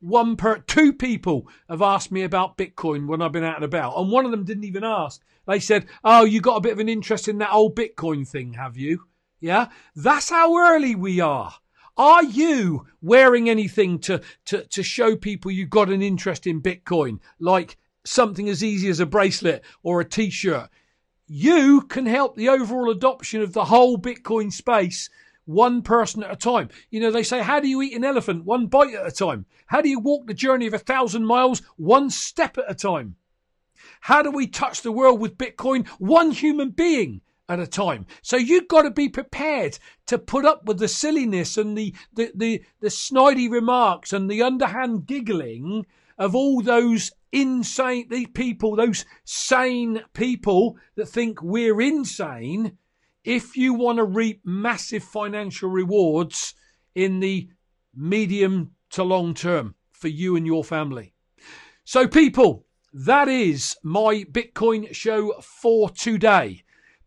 one 0.00 0.34
per 0.34 0.58
two 0.58 0.92
people 0.92 1.46
have 1.68 1.82
asked 1.82 2.10
me 2.10 2.24
about 2.24 2.58
Bitcoin 2.58 3.06
when 3.06 3.22
I've 3.22 3.30
been 3.30 3.44
out 3.44 3.54
and 3.54 3.64
about, 3.64 3.96
and 3.96 4.10
one 4.10 4.24
of 4.24 4.32
them 4.32 4.42
didn't 4.42 4.64
even 4.64 4.82
ask. 4.82 5.22
They 5.46 5.60
said, 5.60 5.86
"Oh, 6.02 6.24
you 6.24 6.40
got 6.40 6.56
a 6.56 6.62
bit 6.62 6.72
of 6.72 6.80
an 6.80 6.88
interest 6.88 7.28
in 7.28 7.38
that 7.38 7.52
old 7.52 7.76
Bitcoin 7.76 8.26
thing, 8.26 8.54
have 8.54 8.76
you?" 8.76 9.04
Yeah, 9.38 9.68
that's 9.94 10.30
how 10.30 10.56
early 10.56 10.96
we 10.96 11.20
are. 11.20 11.54
Are 11.96 12.24
you 12.24 12.86
wearing 13.02 13.50
anything 13.50 13.98
to, 14.00 14.22
to, 14.46 14.64
to 14.64 14.82
show 14.82 15.16
people 15.16 15.50
you've 15.50 15.70
got 15.70 15.90
an 15.90 16.02
interest 16.02 16.46
in 16.46 16.62
Bitcoin, 16.62 17.18
like 17.38 17.76
something 18.04 18.48
as 18.48 18.64
easy 18.64 18.88
as 18.88 19.00
a 19.00 19.06
bracelet 19.06 19.62
or 19.82 20.00
a 20.00 20.04
t 20.04 20.30
shirt? 20.30 20.68
You 21.26 21.82
can 21.82 22.06
help 22.06 22.36
the 22.36 22.48
overall 22.48 22.90
adoption 22.90 23.42
of 23.42 23.52
the 23.52 23.66
whole 23.66 23.98
Bitcoin 23.98 24.52
space 24.52 25.10
one 25.44 25.82
person 25.82 26.22
at 26.22 26.32
a 26.32 26.36
time. 26.36 26.68
You 26.90 27.00
know, 27.00 27.10
they 27.10 27.22
say, 27.22 27.42
how 27.42 27.60
do 27.60 27.68
you 27.68 27.82
eat 27.82 27.94
an 27.94 28.04
elephant? 28.04 28.44
One 28.44 28.66
bite 28.66 28.94
at 28.94 29.06
a 29.06 29.10
time. 29.10 29.46
How 29.66 29.80
do 29.80 29.88
you 29.88 29.98
walk 29.98 30.26
the 30.26 30.34
journey 30.34 30.66
of 30.66 30.74
a 30.74 30.78
thousand 30.78 31.26
miles? 31.26 31.62
One 31.76 32.10
step 32.10 32.58
at 32.58 32.70
a 32.70 32.74
time. 32.74 33.16
How 34.00 34.22
do 34.22 34.30
we 34.30 34.46
touch 34.46 34.82
the 34.82 34.92
world 34.92 35.20
with 35.20 35.38
Bitcoin? 35.38 35.86
One 35.98 36.30
human 36.30 36.70
being 36.70 37.20
at 37.48 37.60
a 37.60 37.66
time. 37.66 38.06
So 38.22 38.36
you've 38.36 38.68
got 38.68 38.82
to 38.82 38.90
be 38.90 39.08
prepared 39.08 39.78
to 40.06 40.18
put 40.18 40.44
up 40.44 40.64
with 40.64 40.78
the 40.78 40.88
silliness 40.88 41.56
and 41.56 41.76
the, 41.76 41.94
the, 42.14 42.30
the, 42.34 42.64
the 42.80 42.88
snidey 42.88 43.50
remarks 43.50 44.12
and 44.12 44.30
the 44.30 44.42
underhand 44.42 45.06
giggling 45.06 45.86
of 46.18 46.34
all 46.34 46.62
those 46.62 47.10
insane 47.32 48.06
these 48.10 48.28
people, 48.28 48.76
those 48.76 49.04
sane 49.24 50.02
people 50.12 50.76
that 50.96 51.08
think 51.08 51.42
we're 51.42 51.80
insane, 51.80 52.76
if 53.24 53.56
you 53.56 53.74
want 53.74 53.98
to 53.98 54.04
reap 54.04 54.40
massive 54.44 55.02
financial 55.02 55.70
rewards 55.70 56.54
in 56.94 57.20
the 57.20 57.48
medium 57.94 58.72
to 58.90 59.02
long 59.02 59.34
term 59.34 59.74
for 59.90 60.08
you 60.08 60.36
and 60.36 60.46
your 60.46 60.64
family. 60.64 61.14
So, 61.84 62.06
people, 62.06 62.66
that 62.92 63.28
is 63.28 63.76
my 63.82 64.24
Bitcoin 64.30 64.94
show 64.94 65.34
for 65.40 65.88
today. 65.90 66.62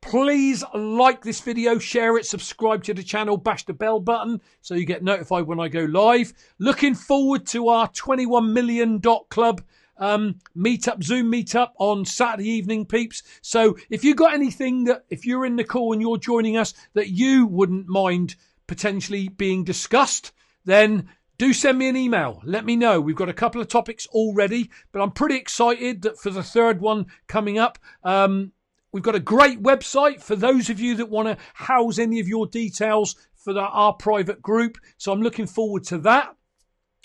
Please 0.07 0.63
like 0.75 1.23
this 1.23 1.41
video, 1.41 1.79
share 1.79 2.15
it, 2.15 2.27
subscribe 2.27 2.83
to 2.83 2.93
the 2.93 3.01
channel, 3.01 3.37
bash 3.37 3.65
the 3.65 3.73
bell 3.73 3.99
button 3.99 4.39
so 4.61 4.75
you 4.75 4.85
get 4.85 5.03
notified 5.03 5.47
when 5.47 5.59
I 5.59 5.67
go 5.67 5.85
live. 5.85 6.31
Looking 6.59 6.93
forward 6.93 7.47
to 7.47 7.69
our 7.69 7.87
21 7.87 8.53
million 8.53 8.99
dot 8.99 9.27
club 9.29 9.63
um, 9.97 10.35
meetup, 10.55 11.03
Zoom 11.03 11.31
meetup 11.31 11.71
on 11.79 12.05
Saturday 12.05 12.49
evening, 12.49 12.85
peeps. 12.85 13.23
So 13.41 13.77
if 13.89 14.03
you've 14.03 14.15
got 14.15 14.35
anything 14.35 14.83
that, 14.83 15.05
if 15.09 15.25
you're 15.25 15.45
in 15.45 15.55
the 15.55 15.63
call 15.63 15.91
and 15.91 16.01
you're 16.01 16.17
joining 16.17 16.55
us, 16.55 16.75
that 16.93 17.09
you 17.09 17.47
wouldn't 17.47 17.87
mind 17.87 18.35
potentially 18.67 19.27
being 19.29 19.63
discussed, 19.63 20.33
then 20.65 21.09
do 21.39 21.51
send 21.51 21.79
me 21.79 21.89
an 21.89 21.97
email. 21.97 22.41
Let 22.45 22.63
me 22.63 22.75
know. 22.75 23.01
We've 23.01 23.15
got 23.15 23.29
a 23.29 23.33
couple 23.33 23.59
of 23.59 23.67
topics 23.67 24.05
already, 24.07 24.69
but 24.91 25.01
I'm 25.01 25.11
pretty 25.11 25.35
excited 25.35 26.03
that 26.03 26.19
for 26.19 26.29
the 26.29 26.43
third 26.43 26.79
one 26.79 27.07
coming 27.27 27.57
up. 27.57 27.79
Um, 28.03 28.51
We've 28.95 29.03
got 29.03 29.13
a 29.13 29.19
great 29.19 29.61
website 29.61 30.21
for 30.21 30.37
those 30.37 30.69
of 30.69 30.79
you 30.79 30.95
that 30.95 31.09
want 31.09 31.27
to 31.27 31.37
house 31.53 31.99
any 31.99 32.21
of 32.21 32.29
your 32.29 32.47
details 32.47 33.17
for 33.35 33.51
the, 33.51 33.59
our 33.59 33.91
private 33.91 34.41
group. 34.41 34.77
So 34.95 35.11
I'm 35.11 35.21
looking 35.21 35.47
forward 35.47 35.83
to 35.87 35.97
that. 35.97 36.33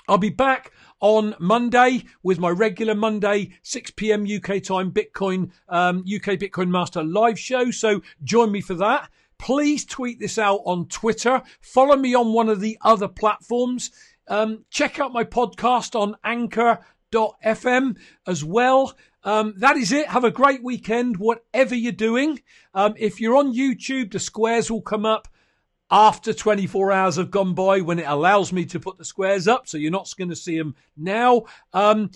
I'll 0.07 0.17
be 0.17 0.31
back 0.31 0.71
on 1.01 1.35
Monday 1.41 2.05
with 2.23 2.39
my 2.39 2.51
regular 2.51 2.95
Monday 2.95 3.59
6 3.63 3.91
p.m. 3.97 4.23
UK 4.23 4.63
time 4.63 4.93
Bitcoin 4.93 5.51
um, 5.69 6.05
UK 6.07 6.39
Bitcoin 6.39 6.69
Master 6.69 7.03
live 7.03 7.41
show. 7.41 7.73
So 7.73 8.03
join 8.23 8.53
me 8.53 8.61
for 8.61 8.75
that. 8.75 9.11
Please 9.41 9.85
tweet 9.85 10.21
this 10.21 10.39
out 10.39 10.61
on 10.67 10.87
Twitter. 10.87 11.43
Follow 11.61 11.97
me 11.97 12.15
on 12.15 12.33
one 12.33 12.49
of 12.49 12.61
the 12.61 12.79
other 12.83 13.09
platforms. 13.09 13.91
Um, 14.29 14.65
check 14.71 15.01
out 15.01 15.13
my 15.13 15.25
podcast 15.25 15.99
on 16.01 16.15
Anchor.fm 16.23 17.97
as 18.29 18.45
well. 18.45 18.95
Um, 19.23 19.55
that 19.59 19.77
is 19.77 19.93
it. 19.93 20.09
Have 20.09 20.25
a 20.25 20.31
great 20.31 20.63
weekend, 20.63 21.19
whatever 21.19 21.75
you're 21.75 21.93
doing. 21.93 22.41
Um, 22.75 22.95
if 22.97 23.21
you're 23.21 23.37
on 23.37 23.55
YouTube, 23.55 24.13
the 24.13 24.19
squares 24.19 24.71
will 24.71 24.83
come 24.83 25.05
up 25.05 25.29
after 25.91 26.33
24 26.33 26.93
hours 26.93 27.17
have 27.17 27.31
gone 27.31 27.55
by 27.55 27.81
when 27.81 27.99
it 27.99 28.07
allows 28.07 28.53
me 28.53 28.65
to 28.65 28.81
put 28.81 28.97
the 28.97 29.05
squares 29.05 29.49
up. 29.49 29.69
So 29.69 29.77
you're 29.77 29.91
not 29.91 30.13
going 30.17 30.31
to 30.31 30.37
see 30.37 30.57
them 30.57 30.75
now. 30.97 31.45
Um, 31.73 32.11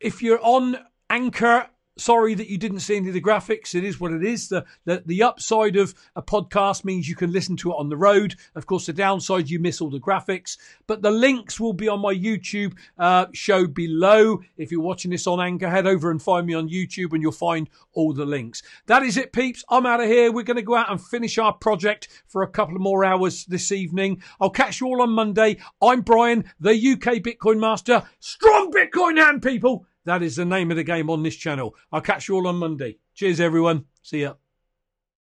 if 0.00 0.22
you're 0.22 0.40
on 0.42 0.76
Anchor, 1.08 1.68
sorry 1.98 2.34
that 2.34 2.48
you 2.48 2.58
didn't 2.58 2.80
see 2.80 2.96
any 2.96 3.08
of 3.08 3.14
the 3.14 3.20
graphics. 3.20 3.74
It 3.74 3.84
is 3.84 4.00
what 4.00 4.12
it 4.12 4.24
is. 4.24 4.48
The, 4.48 4.64
the, 4.84 5.02
the 5.06 5.22
upside 5.22 5.76
of 5.76 5.94
a 6.14 6.22
podcast 6.22 6.84
means 6.84 7.08
you 7.08 7.16
can 7.16 7.32
listen 7.32 7.56
to 7.58 7.72
it 7.72 7.76
on 7.76 7.88
the 7.88 7.96
road. 7.96 8.34
Of 8.54 8.66
course, 8.66 8.86
the 8.86 8.92
downside 8.92 9.48
you 9.48 9.58
miss 9.58 9.80
all 9.80 9.90
the 9.90 10.00
graphics. 10.00 10.58
But 10.86 11.02
the 11.02 11.10
links 11.10 11.58
will 11.58 11.72
be 11.72 11.88
on 11.88 12.00
my 12.00 12.14
YouTube 12.14 12.74
uh, 12.98 13.26
show 13.32 13.66
below. 13.66 14.40
If 14.56 14.70
you're 14.70 14.80
watching 14.80 15.10
this 15.10 15.26
on 15.26 15.40
Anchor, 15.40 15.70
head 15.70 15.86
over 15.86 16.10
and 16.10 16.20
find 16.20 16.46
me 16.46 16.54
on 16.54 16.68
YouTube, 16.68 17.12
and 17.12 17.22
you'll 17.22 17.32
find 17.32 17.68
all 17.92 18.12
the 18.12 18.26
links. 18.26 18.62
That 18.86 19.02
is 19.02 19.16
it, 19.16 19.32
peeps. 19.32 19.64
I'm 19.68 19.86
out 19.86 20.00
of 20.00 20.06
here. 20.06 20.30
We're 20.32 20.42
going 20.42 20.56
to 20.56 20.62
go 20.62 20.76
out 20.76 20.90
and 20.90 21.00
finish 21.02 21.38
our 21.38 21.52
project 21.52 22.08
for 22.26 22.42
a 22.42 22.48
couple 22.48 22.76
of 22.76 22.82
more 22.82 23.04
hours 23.04 23.44
this 23.46 23.72
evening. 23.72 24.22
I'll 24.40 24.50
catch 24.50 24.80
you 24.80 24.88
all 24.88 25.02
on 25.02 25.10
Monday. 25.10 25.58
I'm 25.82 26.02
Brian, 26.02 26.44
the 26.60 26.72
UK 26.72 27.22
Bitcoin 27.22 27.58
Master. 27.58 28.02
Strong 28.20 28.72
Bitcoin 28.72 29.18
hand, 29.18 29.42
people. 29.42 29.86
That 30.06 30.22
is 30.22 30.36
the 30.36 30.44
name 30.44 30.70
of 30.70 30.76
the 30.76 30.84
game 30.84 31.10
on 31.10 31.24
this 31.24 31.34
channel. 31.34 31.74
I'll 31.90 32.00
catch 32.00 32.28
you 32.28 32.36
all 32.36 32.46
on 32.46 32.56
Monday. 32.56 32.98
Cheers, 33.14 33.40
everyone. 33.40 33.86
See 34.02 34.22
ya. 34.22 34.34